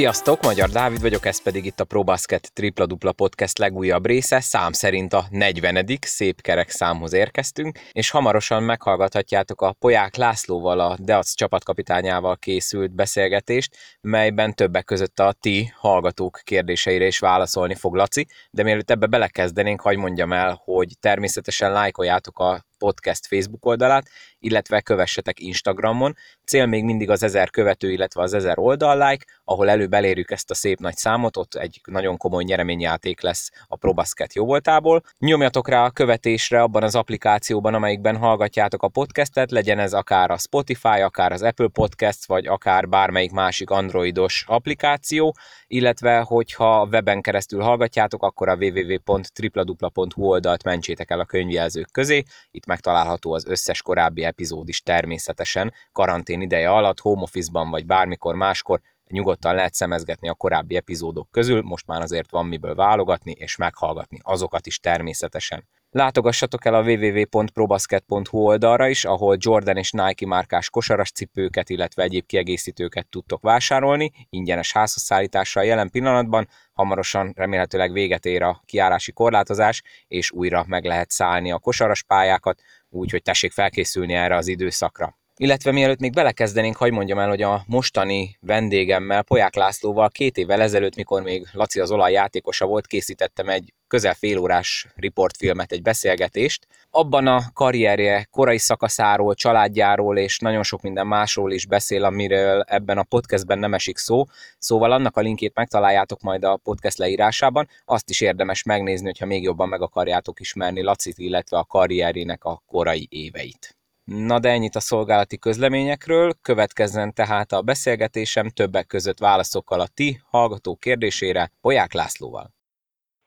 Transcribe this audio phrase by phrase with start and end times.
[0.00, 4.72] Sziasztok, Magyar Dávid vagyok, ez pedig itt a ProBasket Tripla Dupla Podcast legújabb része, szám
[4.72, 5.86] szerint a 40.
[6.00, 13.76] szép kerek számhoz érkeztünk, és hamarosan meghallgathatjátok a Poják Lászlóval, a Deac csapatkapitányával készült beszélgetést,
[14.00, 19.80] melyben többek között a ti hallgatók kérdéseire is válaszolni fog Laci, de mielőtt ebbe belekezdenénk,
[19.80, 24.08] hagy mondjam el, hogy természetesen lájkoljátok a podcast Facebook oldalát,
[24.38, 26.16] illetve kövessetek Instagramon.
[26.44, 30.50] Cél még mindig az ezer követő, illetve az ezer oldal like, ahol előbb elérjük ezt
[30.50, 35.02] a szép nagy számot, ott egy nagyon komoly nyereményjáték lesz a ProBasket jóvoltából.
[35.18, 40.38] Nyomjatok rá a követésre abban az applikációban, amelyikben hallgatjátok a podcastet, legyen ez akár a
[40.38, 47.60] Spotify, akár az Apple Podcast, vagy akár bármelyik másik androidos applikáció, illetve hogyha weben keresztül
[47.60, 52.22] hallgatjátok, akkor a www.tripladupla.hu oldalt mentsétek el a könyvjelzők közé.
[52.50, 58.34] Itt megtalálható az összes korábbi epizód is természetesen, karantén ideje alatt, home office-ban vagy bármikor
[58.34, 58.80] máskor,
[59.10, 64.18] nyugodtan lehet szemezgetni a korábbi epizódok közül, most már azért van miből válogatni és meghallgatni
[64.22, 65.68] azokat is természetesen.
[65.92, 72.26] Látogassatok el a www.probasket.hu oldalra is, ahol Jordan és Nike márkás kosaras cipőket, illetve egyéb
[72.26, 80.30] kiegészítőket tudtok vásárolni, ingyenes házhozszállítással jelen pillanatban, hamarosan remélhetőleg véget ér a kiárási korlátozás, és
[80.30, 85.19] újra meg lehet szállni a kosaras pályákat, úgyhogy tessék felkészülni erre az időszakra.
[85.42, 90.60] Illetve mielőtt még belekezdenénk, hagyd mondjam el, hogy a mostani vendégemmel, Poják Lászlóval két évvel
[90.60, 96.66] ezelőtt, mikor még Laci az olaj játékosa volt, készítettem egy közel félórás riportfilmet, egy beszélgetést.
[96.90, 102.98] Abban a karrierje korai szakaszáról, családjáról és nagyon sok minden másról is beszél, amiről ebben
[102.98, 104.24] a podcastben nem esik szó.
[104.58, 107.68] Szóval annak a linkét megtaláljátok majd a podcast leírásában.
[107.84, 112.62] Azt is érdemes megnézni, hogyha még jobban meg akarjátok ismerni Lacit, illetve a karrierjének a
[112.66, 113.79] korai éveit.
[114.16, 120.20] Na de ennyit a szolgálati közleményekről, következzen tehát a beszélgetésem többek között válaszokkal a ti
[120.30, 122.46] hallgató kérdésére Poják Lászlóval.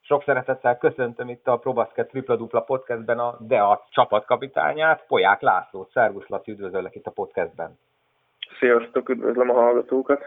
[0.00, 5.90] Sok szeretettel köszöntöm itt a Probaszket Tripla Dupla podcastben a DEA csapatkapitányát, Poják Lászlót.
[5.90, 7.78] Szervusz Laci, üdvözöllek itt a podcastben.
[8.58, 10.22] Sziasztok, üdvözlöm a hallgatókat.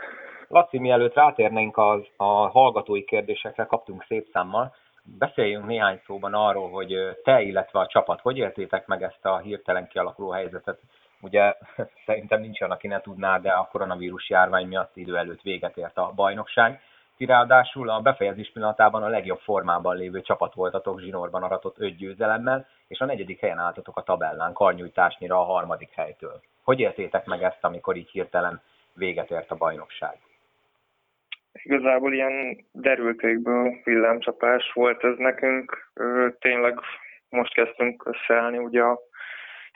[0.47, 4.75] Laci, mielőtt rátérnénk az, a hallgatói kérdésekre, kaptunk szép számmal,
[5.19, 9.87] beszéljünk néhány szóban arról, hogy te, illetve a csapat, hogy éltétek meg ezt a hirtelen
[9.87, 10.79] kialakuló helyzetet.
[11.21, 11.55] Ugye
[12.05, 15.97] szerintem nincs olyan, aki ne tudná, de a koronavírus járvány miatt idő előtt véget ért
[15.97, 16.81] a bajnokság.
[17.17, 22.67] Ti ráadásul a befejezés pillanatában a legjobb formában lévő csapat voltatok zsinórban aratott öt győzelemmel,
[22.87, 26.41] és a negyedik helyen álltatok a tabellán, karnyújtásnyira a harmadik helytől.
[26.63, 28.61] Hogy éltétek meg ezt, amikor így hirtelen
[28.93, 30.26] véget ért a bajnokság?
[31.63, 35.91] Igazából ilyen derültékből villámcsapás volt ez nekünk.
[36.39, 36.79] Tényleg
[37.29, 38.99] most kezdtünk összeállni ugye a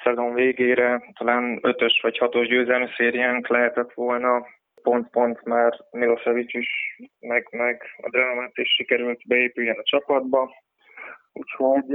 [0.04, 4.46] szezon végére, talán ötös vagy hatos győzelmi szériánk lehetett volna,
[4.82, 10.52] pont-pont már Milosevic is, meg, meg a Dramat is sikerült beépüljen a csapatba.
[11.34, 11.86] Úgyhogy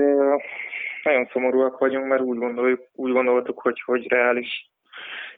[1.02, 4.70] nagyon szomorúak vagyunk, mert úgy, gondoljuk, úgy gondoltuk, hogy, hogy reális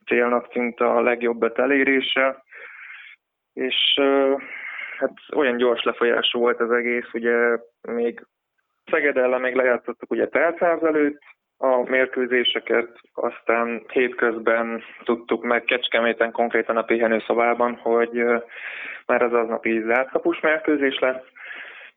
[0.07, 2.45] célnak tűnt a legjobb elérése
[3.59, 4.01] és
[4.99, 8.27] hát olyan gyors lefolyású volt az egész, ugye még
[8.91, 11.23] Szeged ellen még lejátszottuk ugye teltház előtt
[11.57, 18.25] a mérkőzéseket, aztán hétközben tudtuk meg Kecskeméten konkrétan a pihenőszobában, hogy
[19.07, 21.25] már az aznapi zártkapus mérkőzés lesz,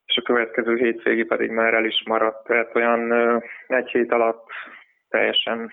[0.06, 3.12] és a következő hétvégi pedig már el is maradt, tehát olyan
[3.68, 4.48] egy hét alatt
[5.10, 5.72] teljesen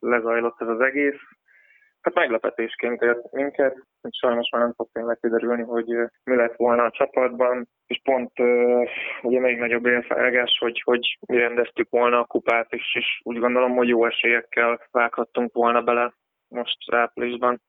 [0.00, 1.20] lezajlott ez az egész,
[2.06, 5.86] hát meglepetésként ért minket, hogy sajnos már nem fog tényleg kiderülni, hogy
[6.24, 8.30] mi lett volna a csapatban, és pont
[9.22, 13.76] ugye még nagyobb élfelgás, hogy, hogy mi rendeztük volna a kupát, és, és úgy gondolom,
[13.76, 16.14] hogy jó esélyekkel vághattunk volna bele
[16.48, 17.60] most áprilisban.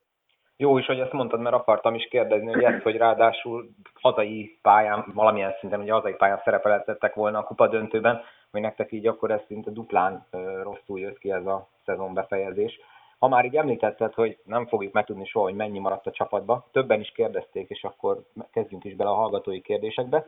[0.57, 5.05] Jó is, hogy ezt mondtad, mert akartam is kérdezni, hogy ezt, hogy ráadásul hazai pályán,
[5.13, 9.41] valamilyen szinten ugye hazai pályán szerepeltettek volna a kupa döntőben, hogy nektek így akkor ez
[9.47, 10.25] szinte duplán
[10.63, 12.79] rosszul jött ki ez a szezon befejezés.
[13.19, 16.99] Ha már így említetted, hogy nem fogjuk megtudni soha, hogy mennyi maradt a csapatba, többen
[16.99, 20.27] is kérdezték, és akkor kezdjünk is bele a hallgatói kérdésekbe.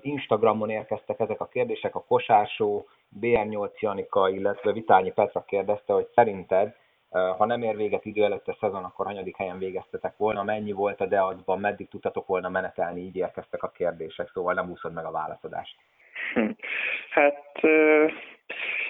[0.00, 2.86] Instagramon érkeztek ezek a kérdések, a Kosársó,
[3.20, 6.74] BR8 Janika, illetve Vitányi Petra kérdezte, hogy szerinted,
[7.10, 11.00] ha nem ér véget idő előtt a szezon, akkor hanyadik helyen végeztetek volna, mennyi volt
[11.00, 15.10] a deadban, meddig tudtatok volna menetelni, így érkeztek a kérdések, szóval nem úszod meg a
[15.10, 15.76] válaszadást.
[16.34, 16.50] Hm.
[17.10, 17.60] Hát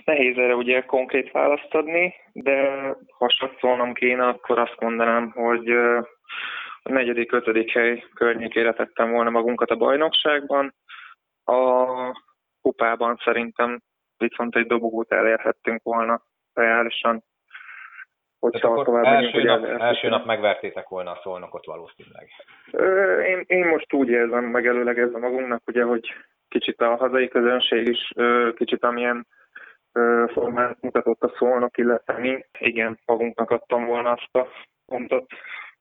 [0.04, 2.70] Nehéz erre ugye konkrét választ adni, de
[3.18, 5.68] ha satszolnom kéne, akkor azt mondanám, hogy
[6.82, 10.74] a negyedik, ötödik hely környékére tettem volna magunkat a bajnokságban.
[11.44, 11.84] A
[12.62, 13.80] kupában szerintem
[14.16, 16.22] viszont egy dobogót elérhettünk volna
[16.52, 17.22] reálisan.
[18.38, 22.28] Hogyha akkor tovább első, nap, első nap megvertétek volna a szolnokot valószínűleg.
[23.26, 26.14] Én, én most úgy érzem, megelőlegezve magunknak, ugye, hogy
[26.48, 28.12] kicsit a hazai közönség is
[28.54, 29.26] kicsit amilyen
[30.32, 32.44] formát mutatott a szolnok, illetve mi.
[32.58, 34.46] Igen, magunknak adtam volna azt a
[34.86, 35.26] pontot.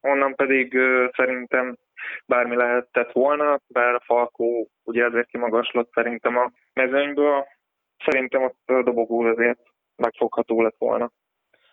[0.01, 0.77] Onnan pedig
[1.15, 1.77] szerintem
[2.25, 7.45] bármi lehetett volna, bár a Falkó ugye ezért kimagaslott szerintem a mezőnyből.
[8.05, 9.59] Szerintem ott a dobogó azért
[9.95, 11.11] megfogható lett volna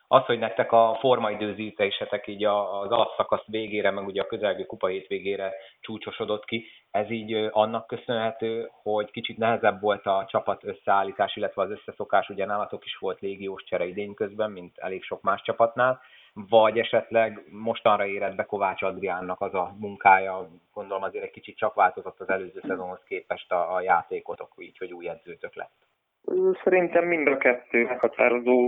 [0.08, 5.52] az, hogy nektek a formaidőzítésetek így az alapszakasz végére, meg ugye a közelgő kupa végére
[5.80, 11.70] csúcsosodott ki, ez így annak köszönhető, hogy kicsit nehezebb volt a csapat összeállítás, illetve az
[11.70, 16.00] összeszokás, ugye nálatok is volt légiós csere idén közben, mint elég sok más csapatnál,
[16.48, 21.74] vagy esetleg mostanra érett be Kovács Adriánnak az a munkája, gondolom azért egy kicsit csak
[21.74, 25.74] változott az előző szezonhoz képest a, a játékotok, így, hogy új edzőtök lett.
[26.64, 28.64] Szerintem mind a kettő meghatározó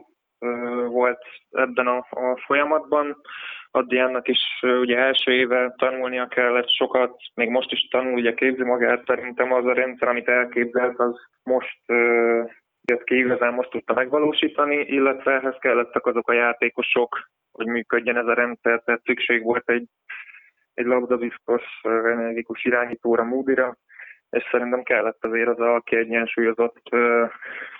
[0.88, 1.18] volt
[1.50, 3.16] ebben a, a folyamatban.
[3.70, 9.06] Addiának is ugye első éve tanulnia kellett sokat, még most is tanul, ugye képzi magát,
[9.06, 11.80] szerintem az a rendszer, amit elképzelt, az most
[12.88, 18.26] jött ki, igazán most tudta megvalósítani, illetve ehhez kellettek azok a játékosok, hogy működjen ez
[18.26, 19.86] a rendszer, tehát szükség volt egy,
[20.74, 23.76] egy labdabiztos, energikus irányítóra, Moody-ra,
[24.30, 26.82] és szerintem kellett azért az a kiegyensúlyozott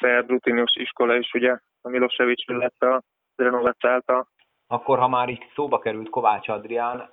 [0.01, 3.03] szerb rutinius iskola is, ugye, a Milosevic, illetve a
[3.37, 4.29] Zrenovec által.
[4.67, 7.11] Akkor, ha már így szóba került Kovács Adrián,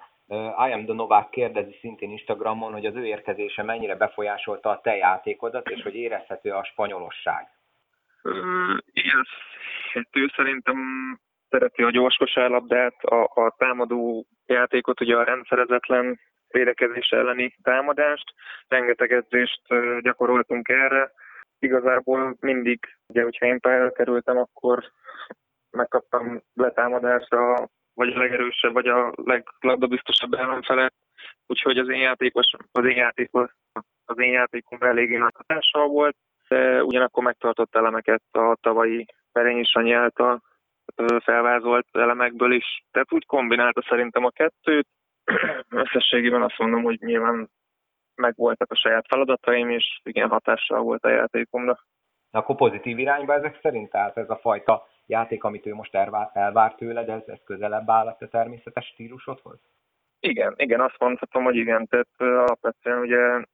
[0.67, 4.95] I am the Novák kérdezi szintén Instagramon, hogy az ő érkezése mennyire befolyásolta a te
[4.95, 7.47] játékodat, és hogy érezhető a spanyolosság.
[8.91, 9.25] Igen,
[9.93, 10.77] hát ő szerintem
[11.49, 16.19] szereti a gyors kosárlabdát, a, a támadó játékot, ugye a rendszerezetlen
[16.57, 18.33] védekezés elleni támadást.
[18.67, 19.61] Rengeteg edzést
[19.99, 21.11] gyakoroltunk erre.
[21.59, 24.83] Igazából mindig, ugye, hogyha én pályára kerültem, akkor
[25.71, 30.93] megkaptam letámadásra vagy a legerősebb, vagy a leglabdabiztosabb ellenfelet.
[31.47, 33.49] Úgyhogy az én játékos, az én játékos,
[34.05, 36.15] az én játékom eléggé nagy hatással volt,
[36.47, 40.41] de ugyanakkor megtartott elemeket a tavalyi Perényi Sanyi által
[41.23, 42.83] felvázolt elemekből is.
[42.91, 44.87] Tehát úgy kombinálta szerintem a kettőt,
[45.69, 47.49] összességében azt mondom, hogy nyilván
[48.15, 51.79] megvoltak a saját feladataim, és igen, hatással volt a játékomra.
[52.31, 53.89] Akkor pozitív irányba ezek szerint?
[53.89, 58.07] Tehát ez a fajta játék, amit ő most elvár, elvár tőled, ez, ez közelebb áll
[58.07, 59.59] a te természetes stílusodhoz?
[60.19, 61.87] Igen, igen, azt mondhatom, hogy igen.
[61.87, 63.45] Tehát alapvetően ugye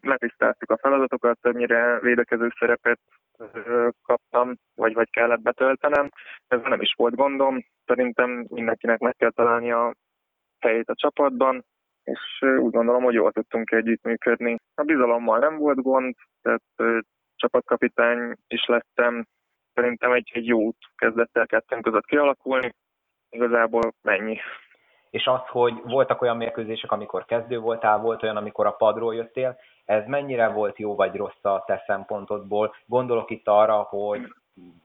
[0.00, 3.00] megtisztáztuk a feladatokat, többnyire védekező szerepet
[4.02, 6.10] kaptam, vagy, vagy kellett betöltenem.
[6.48, 7.64] Ez nem is volt gondom.
[7.86, 9.94] Szerintem mindenkinek meg kell találni a
[10.60, 11.64] helyét a csapatban,
[12.02, 14.56] és úgy gondolom, hogy jól tudtunk együttműködni.
[14.74, 16.62] A bizalommal nem volt gond, tehát
[17.36, 19.26] csapatkapitány is lettem.
[19.74, 22.74] Szerintem egy, egy jó út kezdett el kettőnk között kialakulni.
[23.30, 24.38] Igazából mennyi.
[25.10, 29.58] És az, hogy voltak olyan mérkőzések, amikor kezdő voltál, volt olyan, amikor a padról jöttél,
[29.84, 32.74] ez mennyire volt jó vagy rossz a te szempontodból?
[32.86, 34.34] Gondolok itt arra, hogy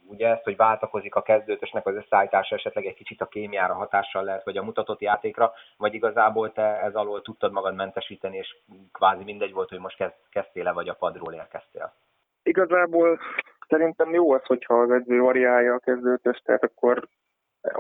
[0.08, 4.44] ugye ezt, hogy váltakozik a kezdőtösnek az összeállítása esetleg egy kicsit a kémiára hatással lehet,
[4.44, 8.56] vagy a mutatott játékra, vagy igazából te ez alól tudtad magad mentesíteni, és
[8.92, 11.94] kvázi mindegy volt, hogy most kezdtél-e, vagy a padról érkeztél?
[12.44, 13.20] Igazából
[13.68, 17.08] szerintem jó az, hogyha az edző variálja a kezdőtös, tehát akkor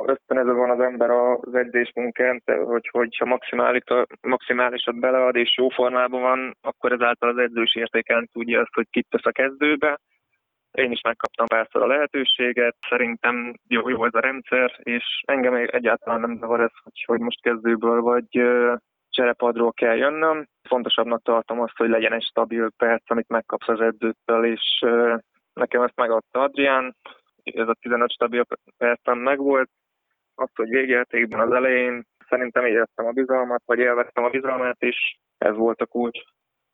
[0.05, 3.83] ösztönöző van az ember az edzés munkán, hogy, hogyha maximális,
[4.21, 9.07] maximálisat belead és jó formában van, akkor ezáltal az edzős értéken tudja azt, hogy kit
[9.09, 9.99] tesz a kezdőbe,
[10.73, 16.19] én is megkaptam párszor a lehetőséget, szerintem jó, jó ez a rendszer, és engem egyáltalán
[16.19, 18.25] nem zavar ez, hogy, hogy most kezdőből vagy
[19.09, 20.47] cserepadról kell jönnöm.
[20.63, 24.85] Fontosabbnak tartom azt, hogy legyen egy stabil perc, amit megkapsz az edzőtől, és
[25.53, 26.95] nekem ezt megadta Adrián,
[27.43, 28.45] ez a 15 stabil
[28.77, 29.69] percem megvolt.
[30.35, 35.55] Azt, hogy végjátékban az elején szerintem éreztem a bizalmat, vagy élveztem a bizalmat, és ez
[35.55, 36.19] volt a kulcs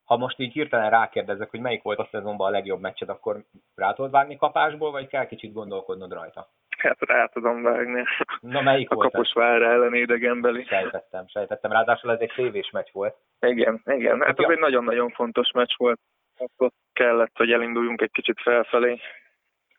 [0.10, 3.44] ha most így hirtelen rákérdezek, hogy melyik volt a szezonban a legjobb meccsed, akkor
[3.76, 6.50] rá tudod vágni kapásból, vagy kell kicsit gondolkodnod rajta?
[6.78, 8.04] Hát rá tudom vágni.
[8.40, 10.64] Na melyik a volt Kaposvár ellen idegenbeli.
[10.64, 11.72] Sejtettem, sejtettem.
[11.72, 13.16] Ráadásul ez egy tévés meccs volt.
[13.40, 14.22] Igen, igen.
[14.22, 16.00] Hát ez egy nagyon-nagyon fontos meccs volt.
[16.38, 19.00] Akkor kellett, hogy elinduljunk egy kicsit felfelé.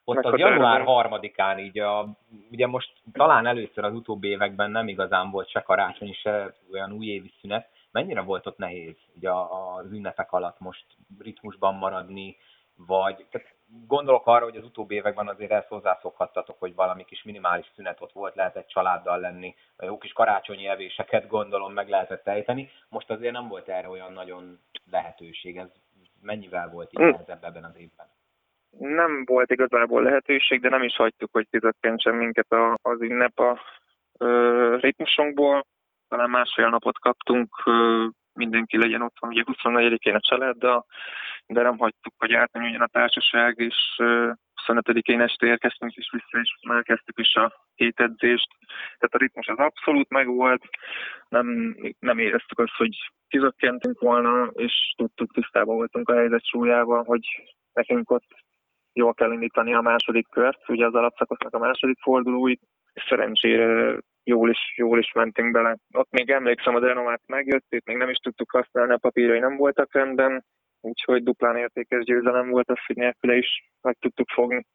[0.05, 2.07] Ott az január harmadikán így, a,
[2.51, 7.33] ugye most talán először az utóbbi években nem igazán volt se karácsony, se olyan újévi
[7.41, 10.87] szünet, mennyire volt ott nehéz ugye az ünnepek alatt most
[11.19, 12.37] ritmusban maradni,
[12.87, 13.55] vagy tehát
[13.87, 18.13] gondolok arra, hogy az utóbbi években azért ezt hozzászokhattatok, hogy valami kis minimális szünet ott
[18.13, 22.71] volt, lehetett családdal lenni, jó kis karácsonyi evéseket gondolom meg lehetett ejteni.
[22.89, 25.57] Most azért nem volt erre olyan nagyon lehetőség.
[25.57, 25.69] Ez
[26.21, 27.31] mennyivel volt így hm.
[27.31, 28.07] ebben az évben?
[28.79, 33.61] Nem volt igazából lehetőség, de nem is hagytuk, hogy tizedkentsen minket az ünnep a
[34.81, 35.67] ritmusunkból.
[36.11, 37.49] Talán másfél napot kaptunk,
[38.33, 40.57] mindenki legyen otthon, ugye 24-én a család,
[41.47, 43.77] de nem hagytuk, hogy átmenjen a társaság, és
[44.67, 48.49] 25-én este érkeztünk is vissza, és már kezdtük is a két edzést.
[48.99, 50.63] Tehát a ritmus az abszolút megvolt,
[51.29, 52.97] nem, nem éreztük azt, hogy
[53.29, 57.25] kizökkentünk volna, és tudtuk, tisztában voltunk a helyzet súlyával, hogy
[57.73, 58.29] nekünk ott
[58.93, 62.61] jól kell indítani a második kört, ugye az alapszakasznak a második fordulóit,
[62.93, 65.77] és szerencsére jól is, jól is mentünk bele.
[65.93, 69.57] Ott még emlékszem, a renomát megjött, itt még nem is tudtuk használni, a papírai nem
[69.57, 70.45] voltak rendben,
[70.81, 74.67] úgyhogy duplán értékes győzelem volt az, hogy nélküle is meg tudtuk fogni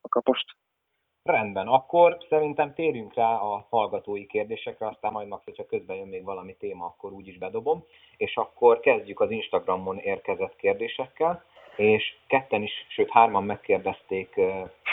[0.00, 0.46] a kapost.
[1.22, 6.24] Rendben, akkor szerintem térjünk rá a hallgatói kérdésekre, aztán majd max, hogyha közben jön még
[6.24, 7.84] valami téma, akkor úgyis bedobom,
[8.16, 11.44] és akkor kezdjük az Instagramon érkezett kérdésekkel,
[11.76, 14.34] és ketten is, sőt hárman megkérdezték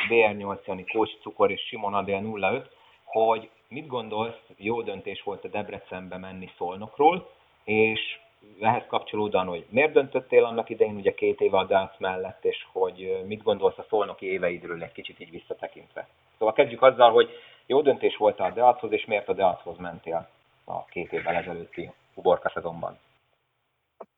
[0.09, 2.69] BR8 Jani, Kócs Cukor és Simon Adél 05,
[3.03, 7.29] hogy mit gondolsz, jó döntés volt a Debrecenbe menni Szolnokról,
[7.63, 8.19] és
[8.59, 13.21] ehhez kapcsolódóan, hogy miért döntöttél annak idején ugye két éve a Dánc mellett, és hogy
[13.25, 16.07] mit gondolsz a szolnoki éveidről egy kicsit így visszatekintve.
[16.37, 17.29] Szóval kezdjük azzal, hogy
[17.65, 20.29] jó döntés volt a Deachoz, és miért a Deachoz mentél
[20.65, 22.99] a két évvel ezelőtti uborka szezonban?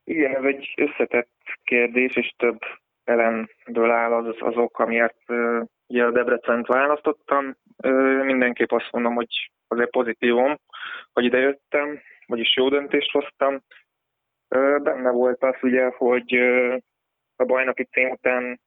[0.04, 1.32] Igen, ez egy összetett
[1.64, 2.60] kérdés, és több
[3.04, 5.18] elemből áll az, az ok, amiért
[5.88, 7.56] ugye a Debrecent választottam.
[8.24, 10.56] Mindenképp azt mondom, hogy azért pozitívum,
[11.14, 13.62] hogy idejöttem, vagyis jó döntést hoztam.
[14.82, 16.36] Benne volt az ugye, hogy
[17.36, 18.60] a bajnoki cím után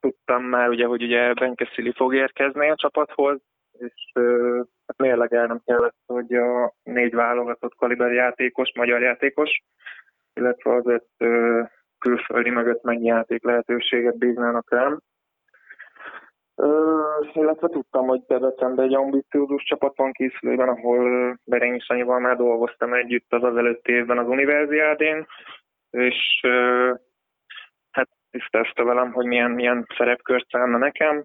[0.00, 3.40] tudtam már ugye, hogy ugye Benkeszili fog érkezni a csapathoz,
[3.78, 4.12] és
[4.86, 9.62] hát mérlegelnem kellett, hogy a négy válogatott kaliber játékos, magyar játékos,
[10.40, 11.06] illetve az öt
[11.98, 15.00] külföldi mögött mennyi játék lehetőséget bíznának rám.
[17.32, 23.32] Illetve tudtam, hogy Debrecenben egy ambiciózus csapat van készülőben, ahol Berény Sanyival már dolgoztam együtt
[23.32, 25.26] az az évben az Univerziádén,
[25.90, 26.98] és uh,
[27.90, 31.24] hát tisztázta velem, hogy milyen, milyen szerepkört szánna nekem,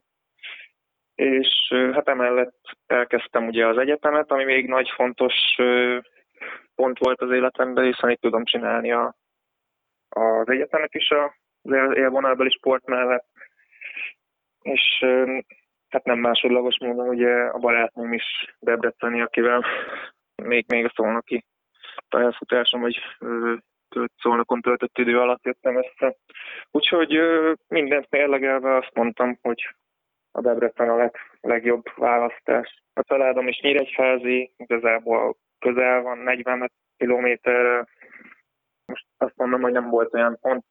[1.16, 5.34] és hát emellett elkezdtem ugye az egyetemet, ami még nagy fontos
[6.76, 9.16] pont volt az életemben, hiszen itt tudom csinálni a,
[10.10, 13.26] az egyetemet is az élvonalbeli sport mellett,
[14.62, 15.06] és
[15.90, 19.66] hát nem másodlagos módon ugye a barátnőm is Debreceni, akivel
[20.44, 21.46] még, még a szolnoki
[22.10, 23.00] pályafutásom, vagy
[24.22, 26.16] szolnokon töltött idő alatt jöttem össze.
[26.72, 27.20] Úgyhogy
[27.68, 29.76] mindent mérlegelve azt mondtam, hogy
[30.32, 32.84] a Debrecen a leg, legjobb választás.
[32.94, 37.88] A családom is nyíregyházi, igazából közel van, 40 kilométerre.
[38.86, 40.66] Most azt mondom, hogy nem volt olyan pont,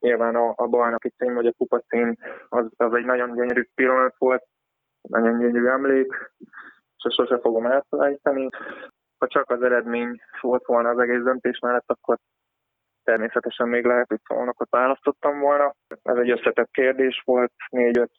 [0.00, 2.16] Nyilván a, a bajnoki cím vagy a kupa cím
[2.48, 4.44] az, az egy nagyon gyönyörű pillanat volt,
[5.08, 6.32] nagyon gyönyörű emlék,
[6.96, 8.48] és sose fogom elfelejteni.
[9.18, 12.18] Ha csak az eredmény volt volna az egész döntés mellett, akkor
[13.04, 15.74] természetesen még lehet, hogy szolnokot választottam volna.
[16.02, 18.12] Ez egy összetett kérdés volt, négy-öt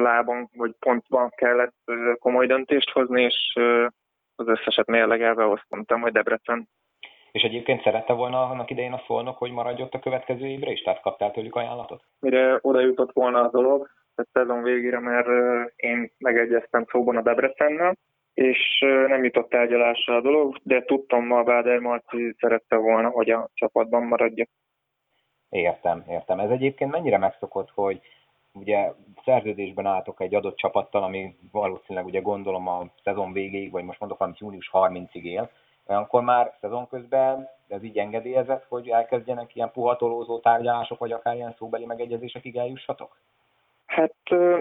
[0.00, 1.74] lábon vagy pontban kellett
[2.18, 3.58] komoly döntést hozni, és
[4.46, 6.68] az összeset mérlegelve azt mondtam, hogy Debrecen
[7.32, 10.82] és egyébként szerette volna annak idején a szolnok, hogy maradj ott a következő évre is?
[10.82, 12.02] Tehát kaptál tőlük ajánlatot?
[12.20, 15.28] Mire oda jutott volna a dolog, a szezon végére, mert
[15.76, 17.96] én megegyeztem szóban a Debrecennel,
[18.34, 23.30] és nem jutott tárgyalásra a dolog, de tudtam ma a Báder Marci szerette volna, hogy
[23.30, 24.48] a csapatban maradjak.
[25.48, 26.38] Értem, értem.
[26.38, 28.00] Ez egyébként mennyire megszokott, hogy
[28.52, 28.92] ugye
[29.24, 34.18] szerződésben álltok egy adott csapattal, ami valószínűleg ugye gondolom a szezon végéig, vagy most mondok,
[34.18, 35.50] hogy június 30-ig él,
[35.86, 41.54] Olyankor már szezon közben ez így engedélyezett, hogy elkezdjenek ilyen puhatolózó tárgyalások, vagy akár ilyen
[41.58, 43.16] szóbeli megegyezésekig eljussatok?
[43.86, 44.14] Hát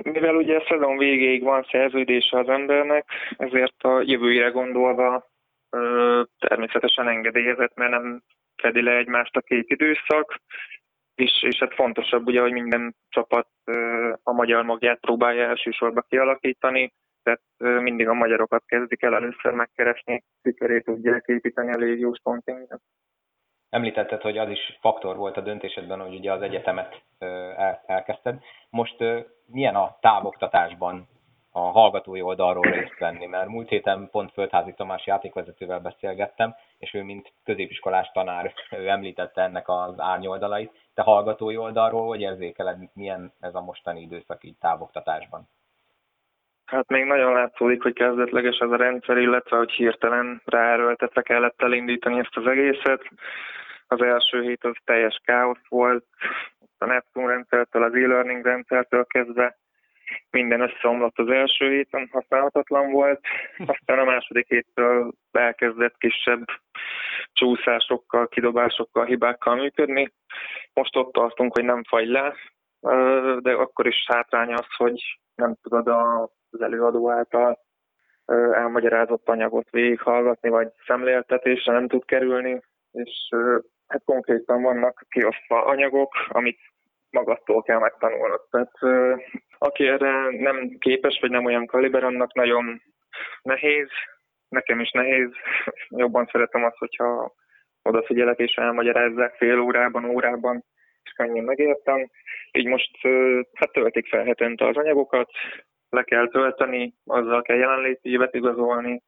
[0.03, 3.05] mivel ugye a szezon végéig van szerződése az embernek,
[3.37, 5.29] ezért a jövőre gondolva
[6.39, 8.23] természetesen engedélyezett, mert nem
[8.55, 10.41] fedi le egymást a két időszak,
[11.15, 13.47] és, és hát fontosabb ugye, hogy minden csapat
[14.23, 17.41] a magyar magját próbálja elsősorban kialakítani, tehát
[17.81, 22.81] mindig a magyarokat kezdik el először megkeresni, sikerét tudják építeni a légiós pontinkat.
[23.69, 27.01] Említetted, hogy az is faktor volt a döntésedben, hogy ugye az egyetemet
[27.85, 28.39] elkezdted.
[28.69, 28.95] Most
[29.45, 31.07] milyen a távoktatásban
[31.51, 37.03] a hallgatói oldalról részt venni, mert múlt héten pont Földházi Tamás játékvezetővel beszélgettem, és ő,
[37.03, 40.71] mint középiskolás tanár, ő említette ennek az árnyoldalait.
[40.93, 45.49] Te hallgatói oldalról hogy érzékeled, milyen ez a mostani időszak így távoktatásban?
[46.65, 52.19] Hát még nagyon látszódik, hogy kezdetleges ez a rendszer, illetve hogy hirtelen ráerőltetve kellett elindítani
[52.19, 53.01] ezt az egészet.
[53.87, 56.05] Az első hét az teljes káosz volt,
[56.77, 59.57] a Neptune rendszertől, az e-learning rendszertől kezdve
[60.31, 63.19] minden összeomlott az első héten, használhatatlan volt,
[63.57, 66.45] aztán a második héttől elkezdett kisebb
[67.33, 70.13] csúszásokkal, kidobásokkal, hibákkal működni.
[70.73, 72.35] Most ott tartunk, hogy nem fagy le,
[73.39, 77.59] de akkor is hátránya az, hogy nem tudod az előadó által
[78.53, 83.29] elmagyarázott anyagot végighallgatni, vagy szemléltetésre nem tud kerülni, és
[83.87, 86.59] hát konkrétan vannak kiosztva anyagok, amit
[87.09, 88.41] magadtól kell megtanulnod.
[88.49, 88.71] Tehát
[89.63, 92.81] aki erre nem képes, vagy nem olyan kaliber, annak nagyon
[93.41, 93.89] nehéz,
[94.49, 95.29] nekem is nehéz.
[96.03, 97.33] Jobban szeretem azt, hogyha
[97.81, 100.63] odafigyelek és elmagyarázzák fél órában, órában,
[101.03, 102.09] és könnyen megértem.
[102.51, 102.97] Így most
[103.53, 105.31] hát töltik fel hetente az anyagokat,
[105.89, 109.01] le kell tölteni, azzal kell jelenléti évet igazolni,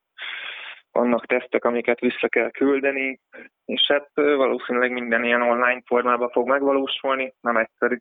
[0.92, 3.20] vannak tesztek, amiket vissza kell küldeni,
[3.66, 7.98] és hát valószínűleg minden ilyen online formában fog megvalósulni, nem egyszerű.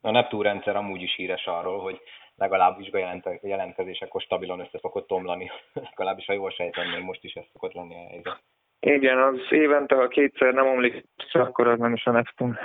[0.00, 2.00] A Neptun rendszer amúgy is híres arról, hogy
[2.36, 5.50] legalább vizsga jelentkezésekor stabilan össze szokott tomlani.
[5.90, 8.42] legalábbis ha jól sejtem, most is ez szokott lenni a helyzet.
[8.80, 12.58] Igen, az évente, ha kétszer nem omlik, akkor az nem is a Neptun.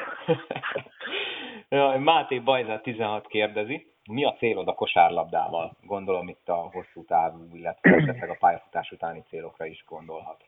[1.99, 5.77] Máté Bajza 16 kérdezi, mi a célod a kosárlabdával?
[5.81, 10.43] Gondolom itt a hosszú távú, illetve esetleg a pályafutás utáni célokra is gondolhat.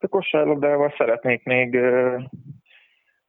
[0.00, 1.78] A kosárlabdával szeretnék még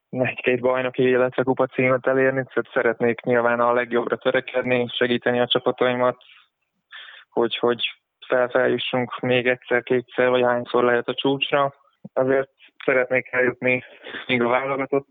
[0.09, 6.17] egy-két bajnoki, illetve kupa címet elérni, tehát szeretnék nyilván a legjobbra törekedni, segíteni a csapataimat,
[7.29, 7.83] hogy, hogy
[8.27, 11.73] felfeljussunk még egyszer, kétszer, vagy hányszor lehet a csúcsra.
[12.13, 12.49] Azért
[12.85, 13.83] szeretnék eljutni
[14.27, 15.07] még a válogatott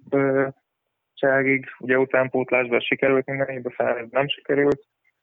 [1.14, 1.66] ságig.
[1.78, 4.80] Ugye utánpótlásban sikerült minden évben, felnőtt nem sikerült.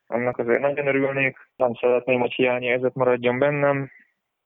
[0.07, 1.37] Annak azért nagyon örülnék.
[1.55, 3.91] Nem szeretném, hogy hiányérzet maradjon bennem.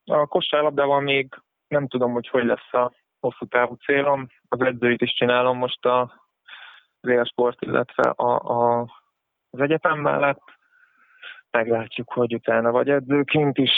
[0.05, 1.27] A kosárlabdával még
[1.67, 4.27] nem tudom, hogy hogy lesz a hosszú távú célom.
[4.49, 6.25] Az edzőit is csinálom most a
[7.23, 8.81] sport, illetve a, a,
[9.49, 10.41] az egyetem mellett.
[11.51, 13.71] Meglátjuk, hogy utána vagy edzőként is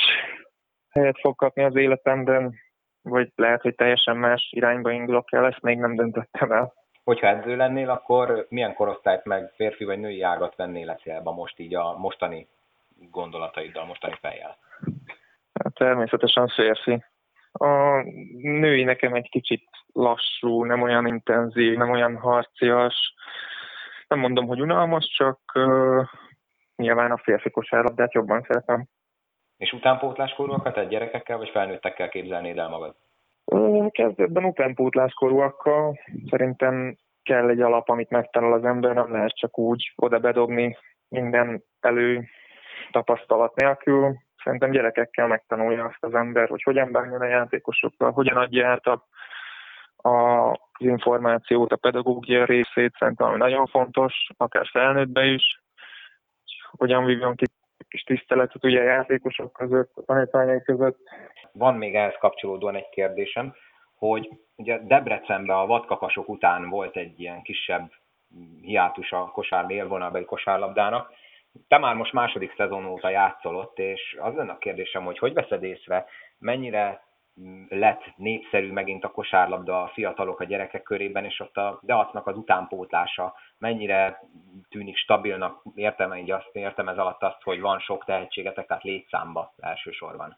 [0.89, 2.53] helyet fog kapni az életemben,
[3.01, 6.73] vagy lehet, hogy teljesen más irányba indulok el, ezt még nem döntöttem el
[7.09, 11.75] hogyha edző lennél, akkor milyen korosztályt meg férfi vagy női ágat vennél célba most így
[11.75, 12.47] a mostani
[13.11, 14.57] gondolataiddal, mostani fejjel?
[15.53, 17.03] Hát természetesen férfi.
[17.51, 18.01] A
[18.41, 23.13] női nekem egy kicsit lassú, nem olyan intenzív, nem olyan harcias.
[24.07, 26.07] Nem mondom, hogy unalmas, csak uh,
[26.75, 28.87] nyilván a férfi kosárlabdát jobban szeretem.
[29.57, 32.95] És utánpótláskorúakat egy gyerekekkel vagy felnőttekkel képzelnéd el magad?
[33.91, 40.19] Kezdetben utánpótláskorúakkal szerintem kell egy alap, amit megtanul az ember, nem lehet csak úgy oda
[40.19, 42.27] bedobni minden elő
[42.91, 44.17] tapasztalat nélkül.
[44.43, 49.07] Szerintem gyerekekkel megtanulja azt az ember, hogy hogyan bánjon a játékosokkal, hogyan adja át a,
[50.09, 55.61] a, az információt, a pedagógia részét, szerintem ami nagyon fontos, akár felnőttbe is,
[56.77, 57.45] hogyan vívjon ki
[57.89, 60.97] kis tiszteletet ugye a játékosok között, a tanítványai között.
[61.51, 63.53] Van még ehhez kapcsolódóan egy kérdésem,
[63.95, 67.91] hogy ugye Debrecenben a vadkapasok után volt egy ilyen kisebb
[68.61, 71.11] hiátus a kosár élvonalbeli kosárlabdának.
[71.67, 75.33] Te már most második szezon óta játszol ott, és az lenne a kérdésem, hogy hogy
[75.33, 76.05] veszed észre,
[76.37, 77.07] mennyire
[77.69, 82.37] lett népszerű megint a kosárlabda a fiatalok, a gyerekek körében, és ott a Deacnak az
[82.37, 84.19] utánpótlása mennyire
[84.69, 89.53] tűnik stabilnak, értem, így azt, értem ez alatt azt, hogy van sok tehetségetek, tehát létszámba
[89.57, 90.37] elsősorban.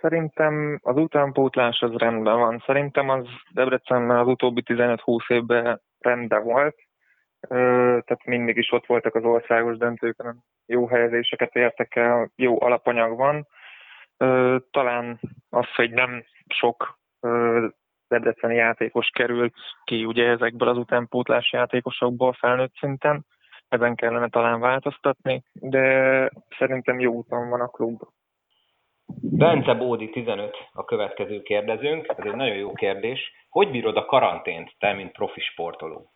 [0.00, 2.62] Szerintem az utánpótlás az rendben van.
[2.66, 6.76] Szerintem az Debrecenben az utóbbi 15-20 évben rendben volt.
[7.48, 13.46] Tehát mindig is ott voltak az országos döntőkön, jó helyezéseket értek el, jó alapanyag van
[14.70, 16.98] talán az, hogy nem sok
[18.08, 23.26] debreceni játékos került ki ugye ezekből az utánpótlás játékosokból felnőtt szinten,
[23.68, 28.02] ezen kellene talán változtatni, de szerintem jó úton van a klub.
[29.22, 33.32] Bence Bódi 15 a következő kérdezőnk, ez egy nagyon jó kérdés.
[33.48, 36.10] Hogy bírod a karantént, te, mint profi sportoló?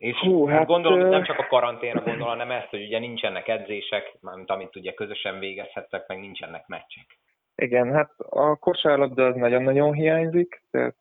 [0.00, 3.48] És Hú, hát, hát gondolom, nem csak a karanténra gondol, hanem ezt, hogy ugye nincsenek
[3.48, 7.18] edzések, mint amit ugye közösen végezhettek, meg nincsenek meccsek.
[7.54, 10.96] Igen, hát a kosárlabda az nagyon-nagyon hiányzik, tehát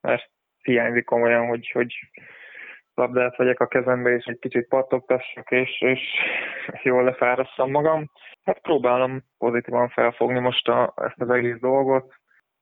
[0.00, 0.30] ezt
[0.62, 1.94] hiányzik komolyan, hogy, hogy
[2.94, 6.00] labdát vegyek a kezembe, és egy kicsit pattogtassak, és, és
[6.82, 8.10] jól lefárasszam magam.
[8.44, 12.14] Hát próbálom pozitívan felfogni most a, ezt az egész dolgot.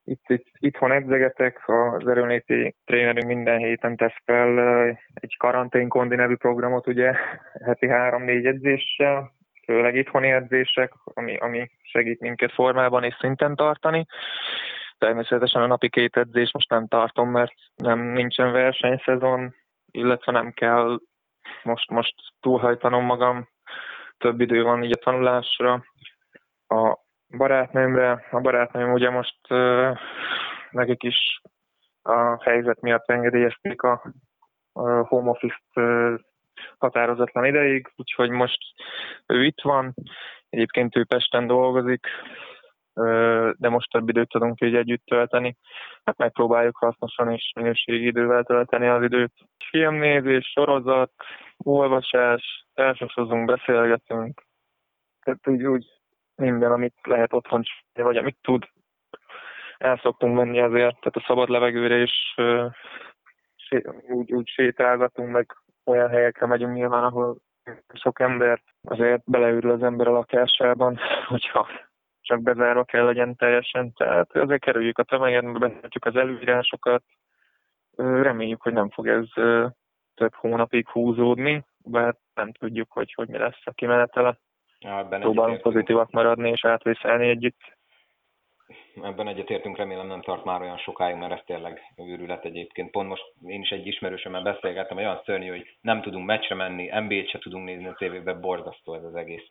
[0.03, 6.87] Itt, itt, itthon edzegetek, az erőnéti trénerünk minden héten tesz fel egy karanténkondi nevű programot,
[6.87, 7.13] ugye
[7.65, 9.31] heti három-négy edzéssel,
[9.65, 14.05] főleg itthoni edzések, ami, ami segít minket formában és szinten tartani.
[14.97, 19.55] Természetesen a napi két edzés most nem tartom, mert nem nincsen versenyszezon,
[19.91, 20.99] illetve nem kell
[21.63, 23.49] most, most túlhajtanom magam
[24.17, 25.83] több idő van így a tanulásra.
[26.67, 26.97] A
[27.37, 29.97] barátnőmre, a barátnőm ugye most uh,
[30.69, 31.41] nekik is
[32.01, 34.13] a helyzet miatt engedélyezték a,
[34.73, 36.19] a home office-t uh,
[36.77, 38.59] határozatlan ideig, úgyhogy most
[39.25, 39.93] ő itt van,
[40.49, 42.07] egyébként ő Pesten dolgozik,
[43.57, 45.57] de most több időt tudunk így együtt tölteni.
[46.03, 49.33] Hát megpróbáljuk hasznosan és minőségi idővel tölteni az időt.
[49.69, 51.11] Filmnézés, sorozat,
[51.57, 54.41] olvasás, elsősorban beszélgetünk.
[55.23, 55.85] Tehát úgy, úgy
[56.41, 58.67] minden, amit lehet otthon vagy amit tud.
[59.77, 62.35] El szoktunk menni azért, tehát a szabad levegőre is
[64.07, 67.37] úgy, úgy sétálgatunk, meg olyan helyekre megyünk nyilván, ahol
[67.93, 71.67] sok ember azért beleürül az ember a lakásában, hogyha
[72.21, 77.03] csak bezárva kell legyen teljesen, tehát azért kerüljük a tömeget, betartjuk az előírásokat,
[77.97, 79.27] reméljük, hogy nem fog ez
[80.15, 84.39] több hónapig húzódni, bár nem tudjuk, hogy, hogy mi lesz a kimenetele.
[84.81, 87.59] Ja, Próbálunk pozitívak maradni és átvészelni együtt.
[89.03, 92.91] Ebben egyetértünk, remélem nem tart már olyan sokáig, mert ez tényleg őrület egyébként.
[92.91, 97.29] Pont most én is egy ismerősömmel beszélgettem, olyan szörnyű, hogy nem tudunk meccsre menni, NBA-t
[97.29, 99.43] se tudunk nézni a tévében, borzasztó ez az egész.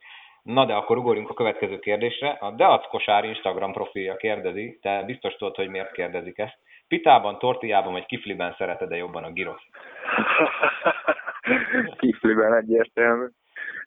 [0.42, 2.28] Na de akkor ugorjunk a következő kérdésre.
[2.28, 6.58] A Deac Kosár Instagram profilja kérdezi, te biztos tudod, hogy miért kérdezik ezt.
[6.88, 9.66] Pitában, tortillában vagy kifliben szereted-e jobban a girosz?
[11.98, 13.26] kifliben egyértelmű.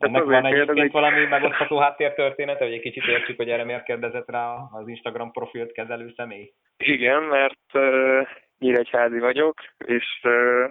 [0.04, 4.54] Ennek van egyébként valami megosztható háttértörténete, hogy egy kicsit értsük, hogy erre miért kérdezett rá
[4.72, 6.54] az Instagram profilt kezelő személy?
[6.78, 8.28] Igen, mert uh,
[8.60, 10.70] nyíregyházi vagyok, és uh,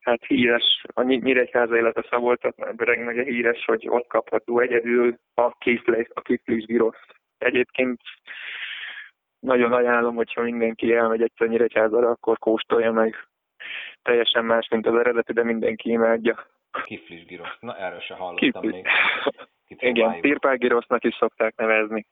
[0.00, 6.06] hát híres, a Nyíregyháza élete Szabolcsat, Bereg meg híres, hogy ott kapható egyedül a kiflis,
[6.14, 7.06] a kiflis girosz.
[7.38, 8.00] Egyébként
[9.40, 13.28] nagyon ajánlom, hogyha mindenki elmegy egyszer Nyíregyházára, akkor kóstolja meg.
[14.02, 16.46] Teljesen más, mint az eredeti, de mindenki imádja.
[16.84, 17.58] Kiflis girosz.
[17.60, 18.72] Na, erről se hallottam Kiflis.
[18.72, 18.86] még.
[19.80, 22.06] Igen, pirpágirosznak is szokták nevezni.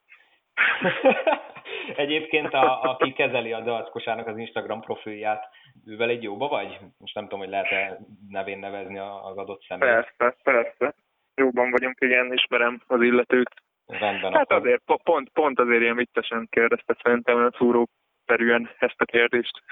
[1.96, 5.48] Egyébként, a, aki kezeli a Dalckosának az Instagram profilját,
[5.86, 6.78] ővel egy jóba vagy?
[6.98, 10.14] Most nem tudom, hogy lehet-e nevén nevezni az adott személyt.
[10.16, 10.94] Persze, persze.
[11.34, 13.50] Jóban vagyunk, igen, ismerem az illetőt.
[13.86, 14.56] Rendben, hát akkor...
[14.56, 17.88] azért, pont, pont azért ilyen viccesen kérdezte szerintem a szúró
[18.24, 19.62] perűen ezt a kérdést.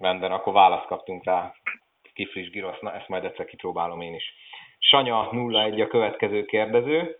[0.00, 1.54] Rendben, akkor választ kaptunk rá.
[2.20, 4.34] Kiflis girosz, na ezt majd egyszer kipróbálom én is.
[4.78, 7.18] Sanya 01 a következő kérdező.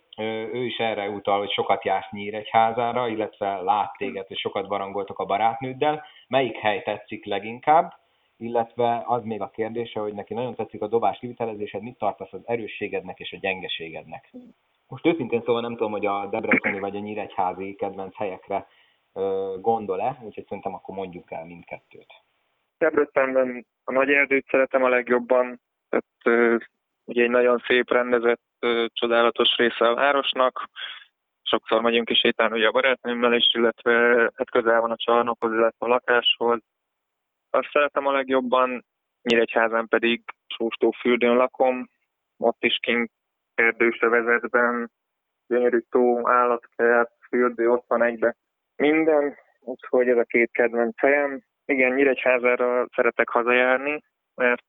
[0.53, 5.25] Ő is erre utal, hogy sokat jársz Nyíregyházára, illetve lát téged, hogy sokat barangoltok a
[5.25, 6.03] barátnőddel.
[6.27, 7.93] Melyik hely tetszik leginkább?
[8.37, 12.47] Illetve az még a kérdése, hogy neki nagyon tetszik a dobás kivitelezésed, mit tartasz az
[12.47, 14.33] erősségednek és a gyengeségednek?
[14.87, 18.67] Most őszintén szóval nem tudom, hogy a Debreceni vagy a Nyíregyházi kedvenc helyekre
[19.61, 22.13] gondol-e, úgyhogy szerintem akkor mondjuk el mindkettőt.
[22.81, 26.51] Debrecenben a nagy erdőt szeretem a legjobban, tehát
[27.05, 28.41] ugye egy nagyon szép rendezett,
[28.87, 30.69] csodálatos része a városnak.
[31.41, 33.91] Sokszor megyünk is sétálni ugye a barátnőmmel is, illetve
[34.35, 36.59] hát közel van a csarnokhoz, illetve a lakáshoz.
[37.49, 38.85] Azt szeretem a legjobban,
[39.21, 41.89] Nyíregyházán pedig Sóstófürdőn lakom,
[42.37, 43.11] ott is kint
[43.55, 44.91] erdősövezetben,
[45.47, 48.35] gyönyörű tó, állatkert, fürdő, ott van egybe
[48.75, 51.43] minden, úgyhogy ez a két kedvenc helyem.
[51.65, 54.01] Igen, Nyíregyházára szeretek hazajárni,
[54.35, 54.63] mert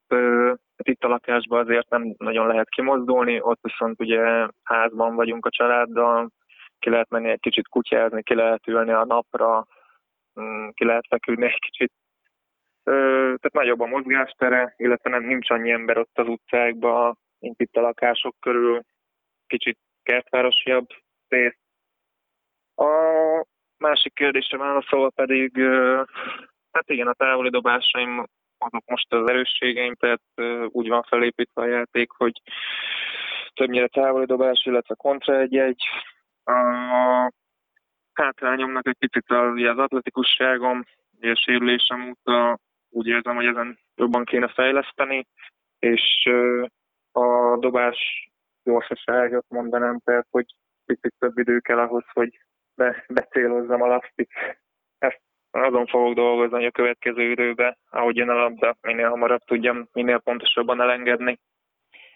[0.76, 5.50] hát itt a lakásban azért nem nagyon lehet kimozdulni, ott viszont ugye házban vagyunk a
[5.50, 6.30] családdal,
[6.78, 9.66] ki lehet menni egy kicsit kutyázni, ki lehet ülni a napra,
[10.40, 11.92] mm, ki lehet feküdni egy kicsit.
[12.82, 17.80] Tehát nagyobb a mozgástere, illetve nem nincs annyi ember ott az utcákban, mint itt a
[17.80, 18.80] lakások körül,
[19.46, 20.86] kicsit kertvárosiabb
[21.28, 21.58] rész.
[22.74, 22.86] A
[23.78, 25.58] másik kérdésre válaszolva pedig,
[26.72, 28.26] hát igen, a távoli dobásaim
[28.58, 30.22] azok most az erősségeim, tehát
[30.66, 32.42] úgy van felépítve a játék, hogy
[33.54, 35.82] többnyire távoli dobás, illetve kontra egy-egy.
[36.44, 36.52] A
[38.12, 40.84] hátrányomnak egy picit az, az atletikusságom,
[41.20, 42.58] a sérülésem óta
[42.88, 45.26] úgy érzem, hogy ezen jobban kéne fejleszteni,
[45.78, 46.30] és
[47.12, 48.30] a dobás
[48.64, 50.46] gyorsaságot mondanám, tehát hogy
[50.84, 52.38] picit több idő kell ahhoz, hogy
[52.74, 54.30] be, becélozzam a lasztit.
[55.52, 60.18] Azon fogok dolgozni, hogy a következő időben, ahogy jön a labda, minél hamarabb tudjam, minél
[60.18, 61.38] pontosabban elengedni.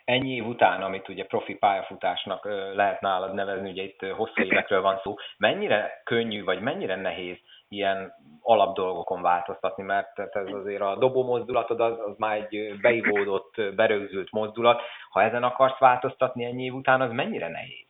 [0.05, 2.45] Ennyi év után, amit ugye profi pályafutásnak
[2.75, 7.37] lehet nálad nevezni, ugye itt hosszú évekről van szó, mennyire könnyű, vagy mennyire nehéz
[7.69, 14.33] ilyen alapdolgokon változtatni, mert ez azért a dobó mozdulatod az, az már egy beivódott, berögzült
[14.33, 14.83] mozdulat.
[15.11, 17.87] Ha ezen akarsz változtatni ennyi év után, az mennyire nehéz?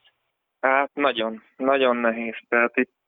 [0.60, 2.36] Hát nagyon, nagyon nehéz.
[2.48, 3.04] Tehát itt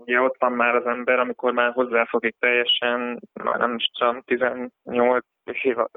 [0.00, 5.24] ugye ott van már az ember, amikor már hozzáfogik teljesen, már nem is tudom, 18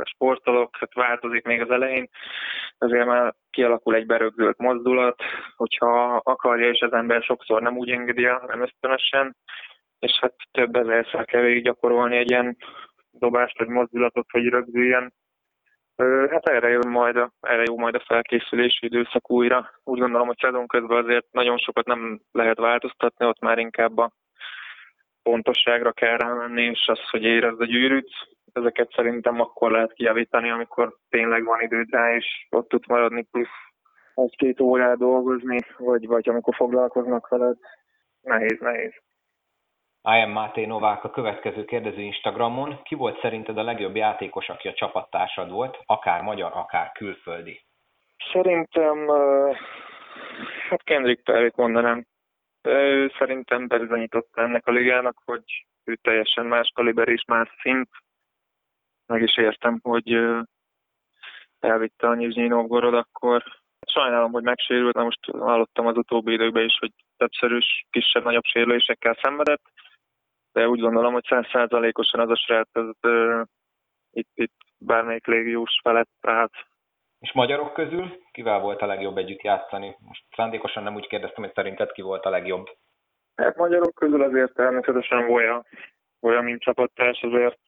[0.04, 2.10] sportolok, hát változik még az elején,
[2.78, 5.22] azért már kialakul egy berögzült mozdulat,
[5.56, 9.36] hogyha akarja, és az ember sokszor nem úgy engedi nem ösztönösen,
[10.00, 12.58] és hát több ezerszer kell gyakorolni egy ilyen
[13.12, 15.14] dobást, vagy mozdulatot, hogy rögzüljen.
[16.30, 19.70] Hát erre, jön majd erre jó majd a felkészülési időszak újra.
[19.84, 24.12] Úgy gondolom, hogy szezon közben azért nagyon sokat nem lehet változtatni, ott már inkább a
[25.24, 28.10] pontosságra kell rámenni, és az, hogy érezd a gyűrűt,
[28.54, 33.48] ezeket szerintem akkor lehet kijavítani, amikor tényleg van időd rá, és ott tud maradni plusz
[34.16, 37.58] egy-két órát dolgozni, vagy, vagy amikor foglalkoznak veled.
[38.22, 38.94] Nehéz, nehéz.
[40.06, 42.82] I am Máté Novák a következő kérdező Instagramon.
[42.84, 47.62] Ki volt szerinted a legjobb játékos, aki a csapattársad volt, akár magyar, akár külföldi?
[48.32, 49.08] Szerintem,
[50.70, 52.06] hát Kendrick Perry-t mondanám.
[52.62, 55.44] Ő szerintem bizonyította ennek a ligának, hogy
[55.84, 57.90] ő teljesen más kaliber és más szint.
[59.06, 60.18] Meg is értem, hogy
[61.60, 63.44] elvitte a Nizsnyi Novgorod, akkor
[63.86, 69.72] sajnálom, hogy megsérült, na most hallottam az utóbbi időkben is, hogy többszörös kisebb-nagyobb sérülésekkel szenvedett
[70.54, 73.42] de úgy gondolom, hogy százszázalékosan az a srác, az uh,
[74.12, 76.54] itt, itt bármelyik légiós felett állt.
[77.20, 79.96] És magyarok közül kivel volt a legjobb együtt játszani?
[80.00, 82.66] Most szándékosan nem úgy kérdeztem, hogy szerinted ki volt a legjobb.
[83.36, 85.66] Hát magyarok közül azért természetesen Volya,
[86.20, 87.60] Volya mint csapattárs azért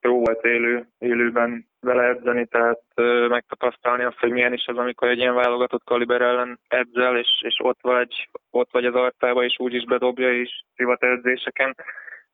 [0.00, 2.82] jó volt élő, élőben vele edzeni, tehát
[3.28, 7.58] megtapasztalni azt, hogy milyen is az, amikor egy ilyen válogatott kaliber ellen edzel, és, és
[7.62, 11.76] ott vagy, ott vagy az arcába, és úgy is bedobja, és szivat edzéseken.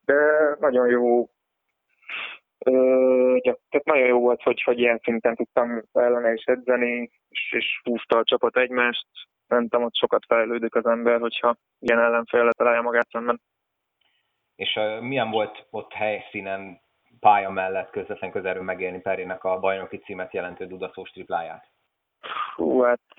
[0.04, 0.14] De
[0.60, 1.28] nagyon jó
[2.64, 7.80] Ö, tehát nagyon jó volt, hogy, hogy ilyen szinten tudtam ellene is edzeni, és, és
[7.84, 9.06] húzta a csapat egymást.
[9.48, 13.40] Mentem, ott sokat fejlődik az ember, hogyha ilyen ellenféle találja magát szemben.
[14.56, 16.80] És uh, milyen volt ott helyszínen
[17.20, 21.68] pálya mellett közvetlen közelről megélni Perének a bajnoki címet jelentő dudaszós tripláját?
[22.54, 23.18] Hú, hát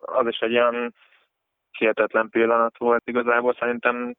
[0.00, 0.94] az is egy olyan
[1.78, 3.54] hihetetlen pillanat volt igazából.
[3.58, 4.14] Szerintem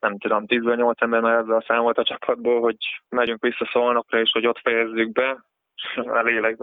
[0.00, 2.76] nem tudom, 18 ember már ezzel számolt a csapatból, hogy
[3.08, 5.44] megyünk vissza Szolnokra, és hogy ott fejezzük be.
[6.04, 6.56] Már lélek,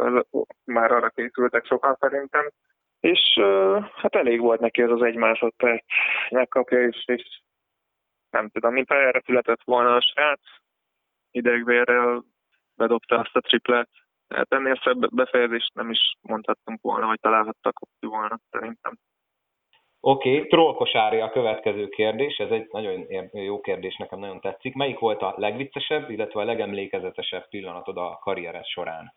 [0.66, 2.50] már arra készültek sokan szerintem.
[3.00, 3.40] És
[3.96, 5.84] hát elég volt neki ez az egy másodperc
[6.30, 7.42] megkapja, és, és
[8.30, 10.40] nem tudom, mint erre született volna a srác,
[11.32, 12.24] idegvérrel
[12.76, 13.90] bedobta azt a triplet.
[14.28, 18.98] Hát ennél szebb befejezést nem is mondhattunk volna, vagy találhattak volna, szerintem.
[20.00, 24.76] Oké, okay, Trollkosári a következő kérdés, ez egy nagyon jó kérdés, nekem nagyon tetszik.
[24.76, 29.14] Melyik volt a legviccesebb, illetve a legemlékezetesebb pillanatod a karriered során?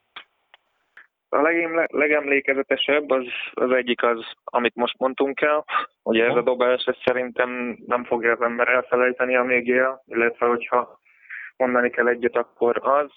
[1.28, 1.40] A
[1.88, 5.64] legemlékezetesebb az, az egyik az, amit most mondtunk el,
[6.02, 10.98] hogy ez a dobás, ez szerintem nem fogja az ember elfelejteni, amíg él, illetve hogyha
[11.60, 13.10] mondani kell egyet, akkor az.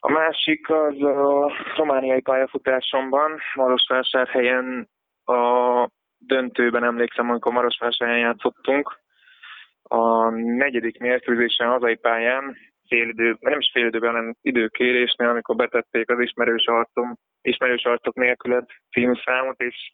[0.00, 4.88] A másik az a romániai pályafutásomban, Marosvásárhelyen
[5.24, 8.98] a döntőben emlékszem, amikor Marosvásárhelyen játszottunk.
[9.82, 12.56] A negyedik mérkőzésen hazai pályán,
[12.88, 19.60] félidő, nem is félidőben, hanem időkérésnél, amikor betették az ismerős arcom, ismerős arcok nélkület címszámot,
[19.60, 19.92] és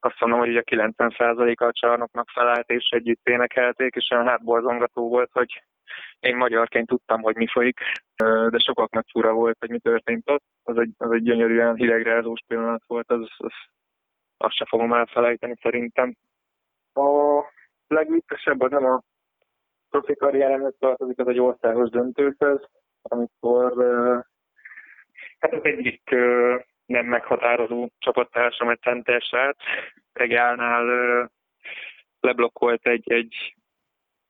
[0.00, 5.30] azt mondom, hogy ugye 90%-a a csarnoknak felállt, és együtt énekelték, és olyan hátborzongató volt,
[5.32, 5.62] hogy
[6.20, 7.80] én magyarként tudtam, hogy mi folyik,
[8.50, 10.44] de sokaknak fura volt, hogy mi történt ott.
[10.62, 13.52] Az egy, az egy gyönyörűen hidegrázós pillanat volt, az, az,
[14.36, 16.16] azt se fogom elfelejteni szerintem.
[16.92, 17.42] A
[17.86, 19.02] legvittesebb az nem a
[19.90, 22.60] profi karrieremhez tartozik, az egy országos döntőhöz,
[23.02, 23.74] amikor
[25.38, 26.10] hát az egyik
[26.86, 29.56] nem meghatározó csapattársam, egy centersát,
[30.12, 30.84] Regálnál
[32.20, 33.56] leblokkolt egy, egy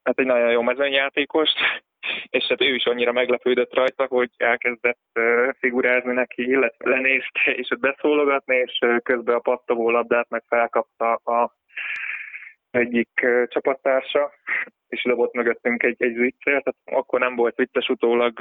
[0.07, 1.57] hát egy nagyon jó mezőnyjátékost,
[2.29, 5.19] és hát ő is annyira meglepődött rajta, hogy elkezdett
[5.59, 11.55] figurázni neki, illetve lenézte, és ott beszólogatni, és közben a pattogó labdát meg felkapta a
[12.71, 13.09] egyik
[13.47, 14.31] csapattársa,
[14.87, 18.39] és dobott mögöttünk egy, egy viccet, tehát akkor nem volt vicces, utólag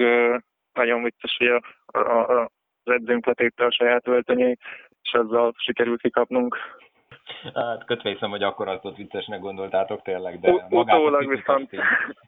[0.72, 2.50] nagyon vicces, hogy a, a, a,
[2.84, 4.60] az edzőnk letépte a saját öltönyét,
[5.02, 6.56] és azzal sikerült kikapnunk.
[7.54, 11.70] Hát kötve hogy akkor azt ott viccesnek gondoltátok tényleg, de U- utólag viszont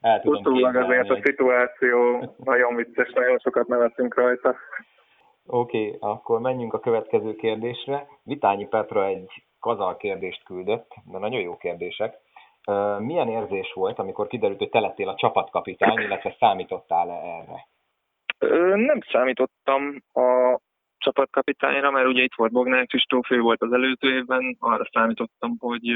[0.00, 4.56] el tudom utólag azért a szituáció nagyon vicces, nagyon sokat nevetünk rajta.
[5.46, 8.06] Oké, okay, akkor menjünk a következő kérdésre.
[8.22, 12.16] Vitányi Petra egy kazal kérdést küldött, de nagyon jó kérdések.
[12.98, 17.66] Milyen érzés volt, amikor kiderült, hogy te lettél a csapatkapitány, illetve számítottál-e erre?
[18.76, 20.58] Nem számítottam a
[20.98, 25.88] csapatkapitányra, mert ugye itt volt Bognár Kristóf, ő volt az előző évben, arra számítottam, hogy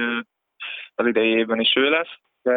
[0.95, 2.19] az idei évben is ő lesz.
[2.43, 2.55] de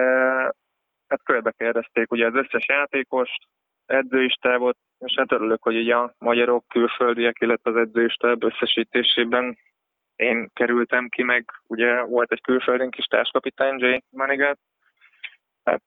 [1.08, 3.48] hát körbe kérdezték ugye az összes játékost,
[3.86, 9.58] edzőistávot, és hát örülök, hogy így a magyarok, külföldiek, illetve az edzőistáb összesítésében
[10.16, 14.60] én kerültem ki, meg ugye volt egy külföldünk is társkapitány, Jay Manigat.
[15.64, 15.84] Hát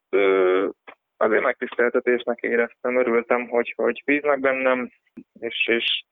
[1.16, 4.90] azért megtiszteltetésnek éreztem, örültem, hogy, hogy bíznak bennem,
[5.40, 6.04] és, és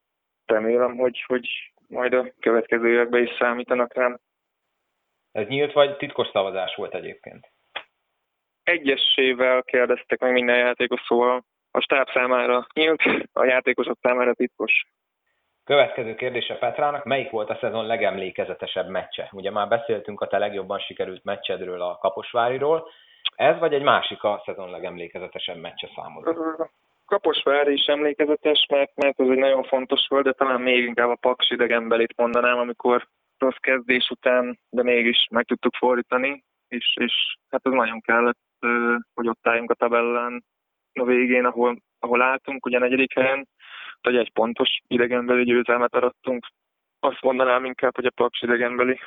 [0.47, 4.19] remélem, hogy, hogy majd a következő években is számítanak rám.
[5.33, 7.51] Ez nyílt vagy titkos szavazás volt egyébként?
[8.63, 14.87] Egyesével kérdeztek meg minden játékos, szóval a stáb számára nyílt, a játékosok számára titkos.
[15.65, 19.29] Következő kérdése Petrának, melyik volt a szezon legemlékezetesebb meccse?
[19.33, 22.89] Ugye már beszéltünk a te legjobban sikerült meccsedről a Kaposváriról.
[23.37, 26.33] Ez vagy egy másik a szezon legemlékezetesebb meccse számodra?
[27.07, 31.19] Kaposvári is emlékezetes, mert, mert ez egy nagyon fontos volt, de talán még inkább a
[31.21, 37.67] Paks idegenbelit mondanám, amikor rossz kezdés után, de mégis meg tudtuk fordítani, és, és hát
[37.67, 38.39] ez nagyon kellett,
[39.15, 40.45] hogy ott álljunk a tabellán
[40.93, 43.49] a végén, ahol, ahol álltunk, ugye negyedik helyen,
[44.03, 46.47] hogy egy pontos idegenbeli győzelmet arattunk.
[47.01, 48.99] Azt mondanám inkább, hogy a Paks idegenbeli.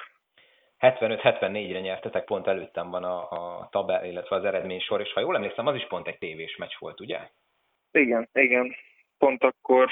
[0.79, 5.35] 75-74-re nyertetek, pont előttem van a, a tabel, illetve az eredmény sor, és ha jól
[5.35, 7.19] emlékszem, az is pont egy tévés meccs volt, ugye?
[7.91, 8.75] Igen, igen.
[9.17, 9.91] Pont akkor,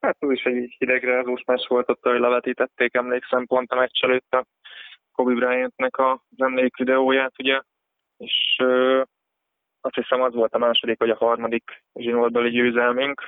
[0.00, 4.34] hát az is egy hidegrázós meccs volt, ott, hogy levetítették, emlékszem, pont a meccs előtt
[4.34, 4.44] a
[5.12, 7.60] Kobe Bryantnek az emlékvideóját, ugye,
[8.16, 9.02] és ö,
[9.80, 13.22] azt hiszem az volt a második vagy a harmadik zsinórbeli győzelmünk.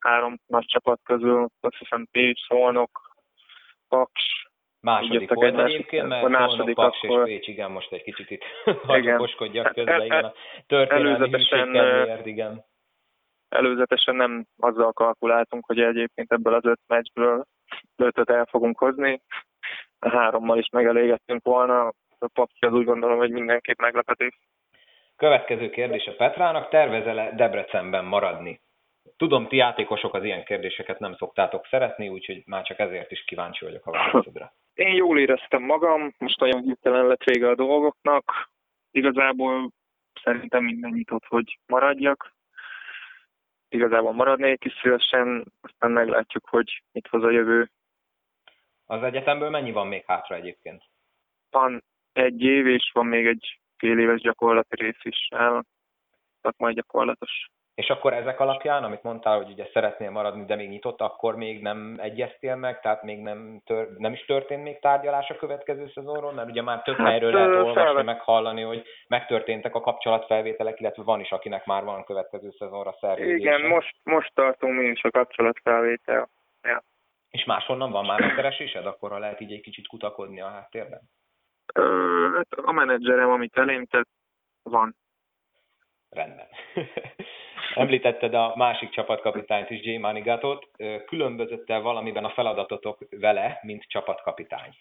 [0.00, 3.16] Három nagy csapat közül, azt hiszem Pécs, Szolnok,
[3.88, 7.28] Paks, Második volt egyébként, mert a második Paks akkor...
[7.28, 8.44] és Pécs, igen, most egy kicsit itt
[9.14, 10.32] okoskodjak közben, igen, a
[10.66, 12.70] történelmi hűség igen
[13.52, 17.44] előzetesen nem azzal kalkuláltunk, hogy egyébként ebből az öt meccsből
[17.96, 19.22] ötöt el fogunk hozni.
[19.98, 21.86] A hárommal is megelégettünk volna.
[22.18, 24.38] A papki az úgy gondolom, hogy mindenképp meglepetés.
[25.16, 26.68] Következő kérdés a Petrának.
[26.68, 28.60] Tervezel-e Debrecenben maradni?
[29.16, 33.64] Tudom, ti játékosok az ilyen kérdéseket nem szoktátok szeretni, úgyhogy már csak ezért is kíváncsi
[33.64, 34.52] vagyok a válaszodra.
[34.74, 38.50] Én jól éreztem magam, most nagyon hirtelen lett vége a dolgoknak.
[38.90, 39.70] Igazából
[40.22, 42.31] szerintem minden nyitott, hogy maradjak
[43.72, 47.70] igazából maradnék is szívesen, aztán meglátjuk, hogy mit hoz a jövő.
[48.86, 50.82] Az egyetemből mennyi van még hátra egyébként?
[51.50, 55.64] Van egy év, és van még egy fél éves gyakorlati rész is el,
[56.40, 57.50] szakmai gyakorlatos.
[57.74, 61.62] És akkor ezek alapján, amit mondtál, hogy ugye szeretnél maradni, de még nyitott, akkor még
[61.62, 66.32] nem egyeztél meg, tehát még nem, tör, nem is történt még tárgyalás a következő szezonról,
[66.32, 68.04] mert ugye már több hát, helyről lehet olvasni, felvet...
[68.04, 73.36] meg hallani, hogy megtörténtek a kapcsolatfelvételek, illetve van is, akinek már van következő szezonra szerződése.
[73.36, 76.28] Igen, most, most tartunk mi is a kapcsolatfelvétel.
[76.62, 76.82] Ja.
[77.30, 81.00] És máshonnan van már megkeresésed, akkor lehet így egy kicsit kutakodni a háttérben?
[81.74, 84.08] Ö, hát a menedzserem, amit elém tett,
[84.62, 84.96] van.
[86.10, 86.46] Rendben.
[87.74, 89.96] Említetted a másik csapatkapitányt is, J.
[89.96, 90.68] Manigatot.
[91.06, 94.76] Különbözött-e valamiben a feladatotok vele, mint csapatkapitány?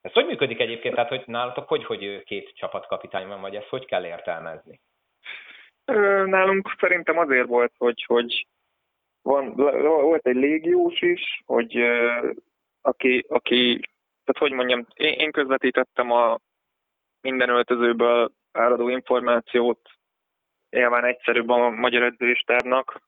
[0.00, 0.94] Ez hogy működik egyébként?
[0.94, 4.80] Tehát, hogy nálatok hogy, hogy két csapatkapitány van, vagy ezt hogy kell értelmezni?
[6.24, 8.46] Nálunk szerintem azért volt, hogy, hogy
[9.22, 11.76] van, volt egy légiós is, hogy
[12.80, 13.80] aki, aki
[14.24, 16.38] tehát hogy mondjam, én, én közvetítettem a
[17.20, 19.90] minden öltözőből áradó információt
[20.72, 23.00] nyilván egyszerűbb a magyar edzőistárnak,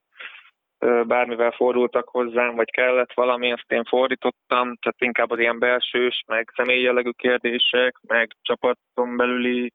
[1.07, 6.53] bármivel fordultak hozzám, vagy kellett valami, azt én fordítottam, tehát inkább az ilyen belsős, meg
[6.57, 9.73] személyjellegű kérdések, meg csapaton belüli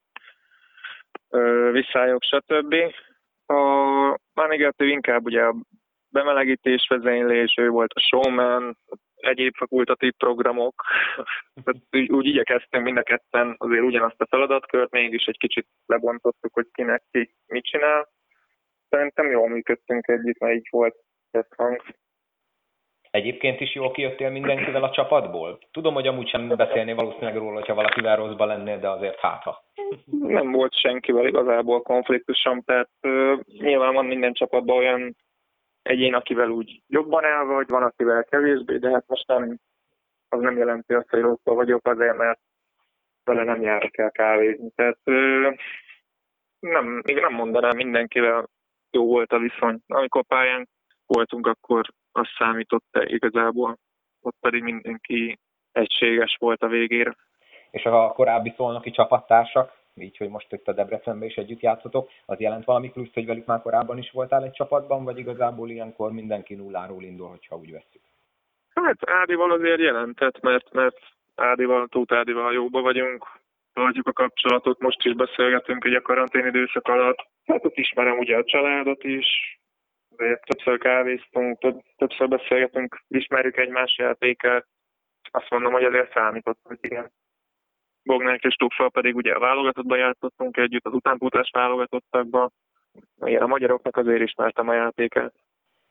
[1.72, 2.74] visszályok, stb.
[3.46, 5.54] A Manigatő inkább ugye a
[6.08, 8.76] bemelegítés vezénylés, ő volt a showman,
[9.20, 10.82] egyéb fakultatív programok.
[11.90, 16.66] úgy, úgy igyekeztünk mind a ketten azért ugyanazt a feladatkört, mégis egy kicsit lebontottuk, hogy
[16.72, 18.08] kinek ki mit csinál.
[18.88, 20.96] Szerintem jól működtünk együtt, mert így volt
[21.30, 21.82] ez hang.
[23.10, 25.58] Egyébként is jól kijöttél mindenkivel a csapatból?
[25.70, 29.64] Tudom, hogy amúgy sem beszélni valószínűleg róla, hogyha valakivel rosszban lennél, de azért hátha.
[30.10, 35.16] Nem volt senkivel igazából konfliktusom, tehát uh, nyilván van minden csapatban olyan
[35.82, 39.58] egyén, akivel úgy jobban el vagy, van, akivel kevésbé, de hát most nem,
[40.28, 42.40] az nem jelenti azt, hogy rosszul vagyok azért, mert
[43.24, 44.70] vele nem járok el kávézni.
[44.74, 44.98] Tehát
[46.58, 48.48] nem, még nem mondanám mindenkivel
[48.90, 49.78] jó volt a viszony.
[49.86, 50.68] Amikor pályán
[51.06, 53.78] voltunk, akkor az számított igazából.
[54.20, 55.38] Ott pedig mindenki
[55.72, 57.16] egységes volt a végére.
[57.70, 62.40] És a korábbi szolnoki csapattársak, így, hogy most itt a Debrecenben is együtt játszotok, az
[62.40, 66.54] jelent valami plusz, hogy velük már korábban is voltál egy csapatban, vagy igazából ilyenkor mindenki
[66.54, 68.02] nulláról indul, hogyha úgy veszük?
[68.74, 70.98] Hát Ádival azért jelentett, mert, mert
[71.34, 73.26] Ádival, Tóth Ádival jóba vagyunk,
[73.72, 77.18] tartjuk a kapcsolatot, most is beszélgetünk ugye a karantén időszak alatt.
[77.46, 79.26] Hát ott ismerem ugye a családot is,
[80.16, 84.66] de többször kávéztunk, több, többször beszélgetünk, ismerjük egymás játékát.
[85.30, 87.12] Azt mondom, hogy azért számított, hogy igen.
[88.04, 92.52] Bognák és Tufal pedig ugye a válogatottban játszottunk együtt, az utánpótlás válogatottakban.
[93.20, 95.32] Igen, a magyaroknak azért ismertem a játékát.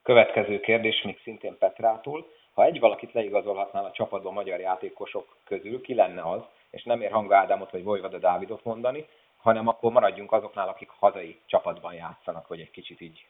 [0.03, 2.27] Következő kérdés még szintén Petrától.
[2.53, 7.11] Ha egy valakit leigazolhatnál a csapatban magyar játékosok közül, ki lenne az, és nem ér
[7.11, 9.05] Hanga Ádámot vagy Vojvada Dávidot mondani,
[9.37, 13.25] hanem akkor maradjunk azoknál, akik hazai csapatban játszanak, hogy egy kicsit így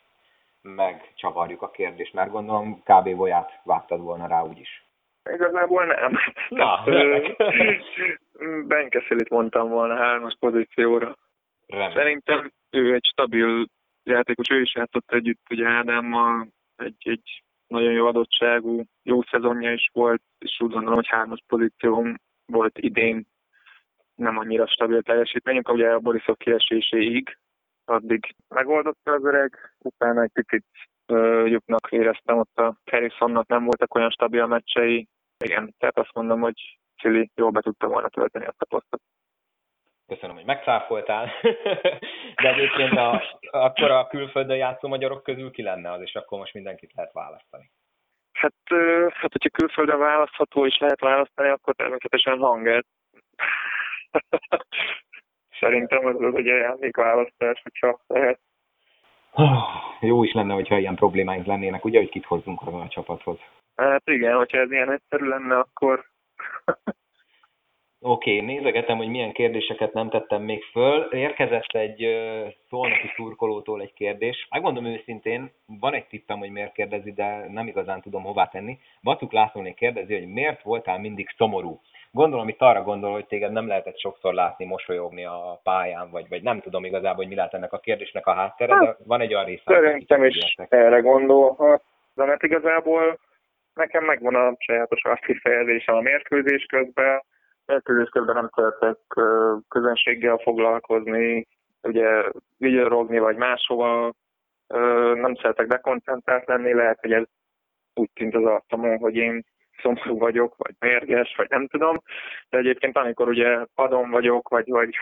[0.61, 3.15] megcsavarjuk a kérdést, mert gondolom kb.
[3.15, 4.83] Voját vágtad volna rá úgyis.
[5.33, 6.17] Igazából nem.
[6.49, 6.83] Na,
[8.67, 11.15] Benkeszelit mondtam volna hármas pozícióra.
[11.67, 11.91] Remény.
[11.93, 13.65] Szerintem ő egy stabil
[14.03, 19.89] játékos, ő is játszott együtt ugye Ádámmal, egy, egy nagyon jó adottságú, jó szezonja is
[19.93, 22.07] volt, és úgy gondolom, hogy hármas pozíció
[22.45, 23.27] volt idén
[24.15, 27.37] nem annyira stabil teljesítményünk, ugye a Borisov kieséséig,
[27.85, 30.65] addig megoldotta az öreg, utána egy picit
[31.45, 35.07] lyuknak éreztem, ott a Harrisonnak nem voltak olyan stabil meccsei.
[35.43, 39.01] Igen, tehát azt mondom, hogy Cili jól be tudta volna tölteni azt a posztot.
[40.07, 41.31] Köszönöm, hogy megcáfoltál.
[42.41, 46.53] De egyébként a, akkor a külföldön játszó magyarok közül ki lenne az, és akkor most
[46.53, 47.71] mindenkit lehet választani.
[48.31, 48.53] Hát,
[49.13, 52.85] hát hogyha külföldön választható is lehet választani, akkor természetesen hanget.
[55.59, 56.35] Szerintem az az
[56.79, 58.39] egy választás, hogyha lehet.
[59.99, 63.39] Jó is lenne, hogyha ilyen problémáink lennének, ugye, hogy kit hozzunk a csapathoz.
[63.75, 66.05] Hát igen, hogyha ez ilyen egyszerű lenne, akkor
[68.01, 71.01] Oké, okay, nézegetem, hogy milyen kérdéseket nem tettem még föl.
[71.01, 74.47] Érkezett egy uh, szolnoki szurkolótól egy kérdés.
[74.49, 78.79] Megmondom őszintén, van egy tippem, hogy miért kérdezi, de nem igazán tudom hová tenni.
[79.03, 81.81] Bacuk Lászlónék kérdezi, hogy miért voltál mindig szomorú.
[82.11, 86.43] Gondolom, itt arra gondol, hogy téged nem lehetett sokszor látni, mosolyogni a pályán, vagy, vagy
[86.43, 89.45] nem tudom igazából, hogy mi lehet ennek a kérdésnek a háttere, de van egy olyan
[89.45, 89.63] része.
[89.65, 90.79] Szerintem is értek.
[90.79, 91.83] erre gondolhat,
[92.13, 93.19] de mert igazából
[93.73, 97.23] nekem megvan a sajátos azt kifejezésem a mérkőzés közben,
[97.65, 98.97] mérkőzés közben nem szeretek
[99.67, 101.47] közönséggel foglalkozni,
[101.81, 102.23] ugye
[102.57, 104.13] vigyorogni vagy máshova,
[105.13, 107.23] nem szeretek dekoncentrált lenni, lehet, hogy ez
[107.93, 109.45] úgy tűnt az arcomon, hogy én
[109.81, 111.97] szomorú vagyok, vagy mérges, vagy nem tudom,
[112.49, 114.95] de egyébként amikor ugye padon vagyok, vagy, vagy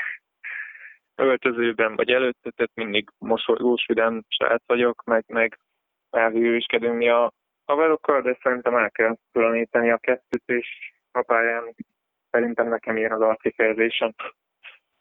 [1.16, 5.60] öltözőben, vagy előtte, tehát mindig mosolygós, vidám srác vagyok, meg, meg
[6.10, 7.32] elhűskedünk mi a
[7.66, 10.68] haverokkal, de szerintem el kell különíteni a kettőt, és
[11.12, 11.76] a pályán
[12.30, 14.14] szerintem nekem ilyen az arckifejezésem.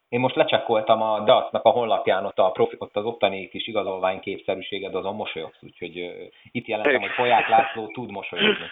[0.09, 4.21] Én most lecsekkoltam a DAC-nak a honlapján ott, a profi, ott az ottani kis igazolvány
[4.21, 5.97] képszerűséged, azon mosolyogsz, úgyhogy
[6.51, 8.67] itt jelentem, hogy Folyák László tud mosolyogni.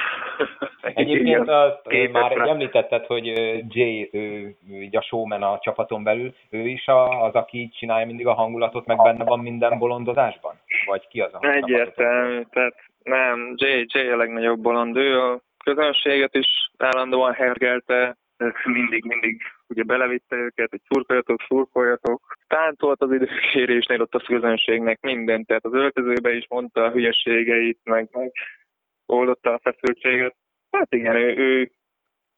[0.94, 3.26] Egyébként azt már említetted, hogy
[3.68, 6.84] Jay, ő, ő a showman a csapaton belül, ő is
[7.20, 10.54] az, aki csinálja mindig a hangulatot, meg benne van minden bolondozásban?
[10.86, 16.34] Vagy ki az a Egyértelmű, tehát nem, Jay, Jay a legnagyobb bolond, ő a közönséget
[16.34, 18.16] is állandóan hergelte,
[18.64, 22.36] mindig, mindig ugye belevitte őket, hogy szurkoljatok, szurkoljatok.
[22.48, 28.08] Táncolt az időkérésnél ott a közönségnek mindent, tehát az öltözőbe is mondta a hülyeségeit, meg,
[28.12, 28.32] meg
[29.12, 30.34] oldotta a feszültséget.
[30.70, 31.70] Hát igen, ő, ő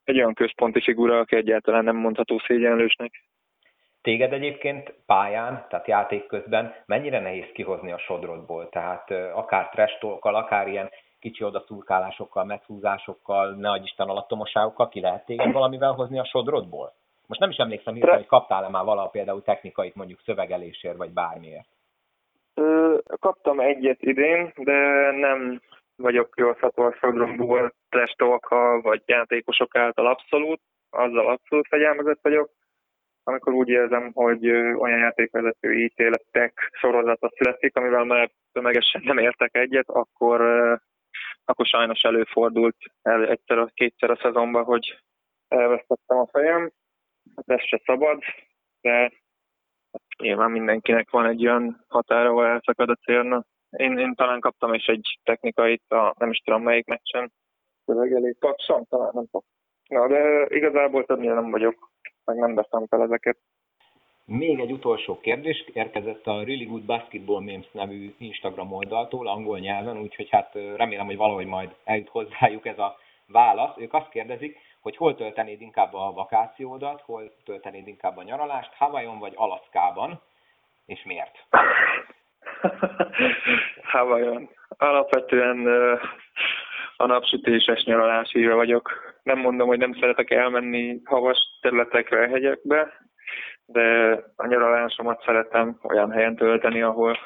[0.04, 3.22] egy olyan központi figura, aki egyáltalán nem mondható szégyenlősnek.
[4.02, 8.68] Téged egyébként pályán, tehát játék közben mennyire nehéz kihozni a sodrodból?
[8.68, 15.52] Tehát akár trestolkkal, akár ilyen kicsi odaszurkálásokkal, meghúzásokkal, ne adj Isten alattomoságokkal ki lehet téged
[15.52, 16.92] valamivel hozni a sodrodból?
[17.26, 21.66] Most nem is emlékszem, hirtelen, hogy kaptál-e már valaha például technikait mondjuk szövegelésért, vagy bármiért?
[22.54, 25.60] Ö, kaptam egyet idén, de nem
[25.96, 32.50] vagyok kihozható a sodromból testolkkal, vagy játékosok által abszolút, azzal abszolút fegyelmezett vagyok.
[33.22, 39.88] Amikor úgy érzem, hogy olyan játékvezető ítéletek sorozata születik, amivel már tömegesen nem értek egyet,
[39.88, 40.40] akkor
[41.44, 44.98] akkor sajnos előfordult el egyszer, kétszer a szezonban, hogy
[45.48, 46.72] elvesztettem a fejem.
[47.36, 48.22] Hát ez se szabad,
[48.80, 49.12] de
[50.18, 53.44] nyilván mindenkinek van egy olyan határa, ahol elszakad a célna.
[53.76, 57.32] Én, én talán kaptam is egy technikait, a, nem is tudom melyik meccsen,
[57.84, 59.42] szövegelés kapszom, talán nem tudom.
[59.88, 61.90] Na, de igazából többnyire nem vagyok,
[62.24, 63.38] meg nem veszem fel ezeket.
[64.26, 69.98] Még egy utolsó kérdés érkezett a Really Good Basketball Memes nevű Instagram oldaltól, angol nyelven,
[69.98, 72.96] úgyhogy hát remélem, hogy valahogy majd eljut hozzájuk ez a
[73.26, 73.76] válasz.
[73.76, 79.18] Ők azt kérdezik, hogy hol töltenéd inkább a vakációdat, hol töltenéd inkább a nyaralást, Hawaiion
[79.18, 80.20] vagy Alaszkában,
[80.86, 81.46] és miért?
[83.92, 84.48] Hawaiion.
[84.68, 85.66] Alapvetően
[86.96, 88.90] a napsütéses nyaralás vagyok.
[89.22, 92.92] nem mondom, hogy nem szeretek elmenni havas területekre, hegyekbe,
[93.66, 97.18] de a nyaralásomat szeretem olyan helyen tölteni, ahol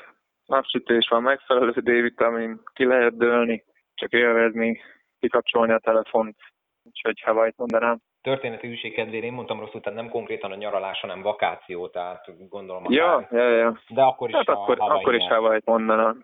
[0.46, 3.64] napsütés van, megfelelő D-vitamin, ki lehet dőlni,
[3.94, 4.80] csak élvezni,
[5.20, 6.36] kikapcsolni a telefont,
[6.82, 7.98] úgyhogy Hawaii mondanám.
[8.28, 12.84] Történeti üség kedvére én mondtam rosszul, tehát nem konkrétan a nyaralás, hanem vakáció, tehát gondolom
[12.88, 13.80] Ja, ja, ja.
[13.88, 16.22] De akkor is hát akkor, akkor is Hawaii mondanám.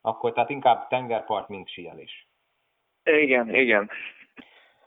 [0.00, 2.26] Akkor tehát inkább tengerpart, mint síelés.
[3.04, 3.90] Igen, igen.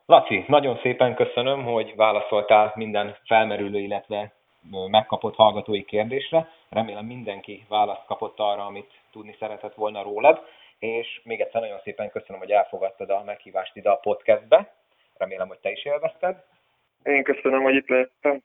[0.06, 4.34] Laci, nagyon szépen köszönöm, hogy válaszoltál minden felmerülő, illetve
[4.88, 6.50] megkapott hallgatói kérdésre.
[6.70, 10.42] Remélem mindenki választ kapott arra, amit tudni szeretett volna rólad,
[10.80, 14.76] és még egyszer nagyon szépen köszönöm, hogy elfogadtad a meghívást ide a podcastbe.
[15.18, 16.44] Remélem, hogy te is élvezted.
[17.04, 18.42] Én köszönöm, hogy itt lettem.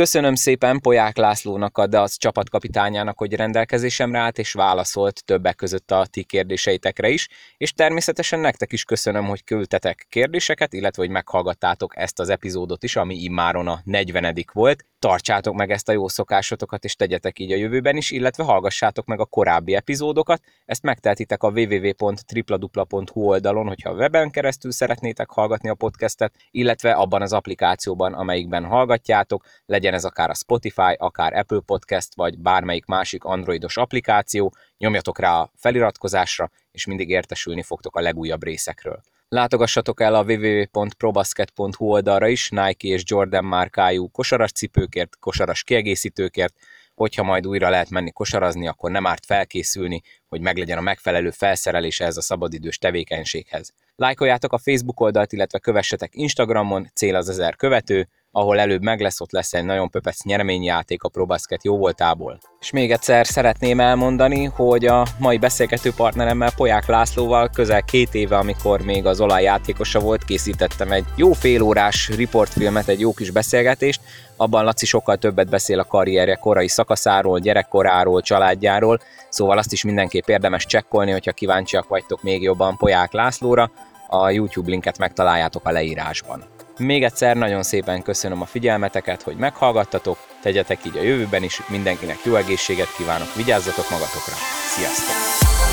[0.00, 6.06] Köszönöm szépen Poják Lászlónak, a DAC csapatkapitányának, hogy rendelkezésemre állt és válaszolt többek között a
[6.06, 12.20] ti kérdéseitekre is, és természetesen nektek is köszönöm, hogy küldtetek kérdéseket, illetve hogy meghallgattátok ezt
[12.20, 14.84] az epizódot is, ami immáron a 40 volt.
[14.98, 19.20] Tartsátok meg ezt a jó szokásotokat, és tegyetek így a jövőben is, illetve hallgassátok meg
[19.20, 20.42] a korábbi epizódokat.
[20.64, 27.22] Ezt megtehetitek a www.tripladupla.hu oldalon, hogyha a weben keresztül szeretnétek hallgatni a podcastet, illetve abban
[27.22, 33.24] az applikációban, amelyikben hallgatjátok, legyen ez akár a Spotify, akár Apple Podcast, vagy bármelyik másik
[33.24, 39.00] androidos applikáció, nyomjatok rá a feliratkozásra, és mindig értesülni fogtok a legújabb részekről.
[39.28, 46.54] Látogassatok el a www.probasket.hu oldalra is Nike és Jordan márkájú kosaras cipőkért, kosaras kiegészítőkért,
[46.94, 52.00] hogyha majd újra lehet menni kosarazni, akkor nem árt felkészülni, hogy meglegyen a megfelelő felszerelés
[52.00, 53.72] ehhez a szabadidős tevékenységhez.
[53.96, 59.20] Lájkoljátok a Facebook oldalt, illetve kövessetek Instagramon, cél az ezer követő, ahol előbb meg lesz,
[59.20, 62.38] ott lesz egy nagyon pöpec nyereményjáték a ProBasket jó voltából.
[62.60, 68.36] És még egyszer szeretném elmondani, hogy a mai beszélgető partneremmel Poják Lászlóval közel két éve,
[68.36, 74.00] amikor még az olajjátékosa volt, készítettem egy jó félórás riportfilmet, egy jó kis beszélgetést,
[74.36, 80.28] abban Laci sokkal többet beszél a karrierje korai szakaszáról, gyerekkoráról, családjáról, szóval azt is mindenképp
[80.28, 83.70] érdemes csekkolni, hogyha kíváncsiak vagytok még jobban Poják Lászlóra,
[84.08, 86.53] a YouTube linket megtaláljátok a leírásban.
[86.78, 92.18] Még egyszer nagyon szépen köszönöm a figyelmeteket, hogy meghallgattatok, tegyetek így a jövőben is, mindenkinek
[92.24, 94.34] jó egészséget kívánok, vigyázzatok magatokra,
[94.76, 95.63] sziasztok!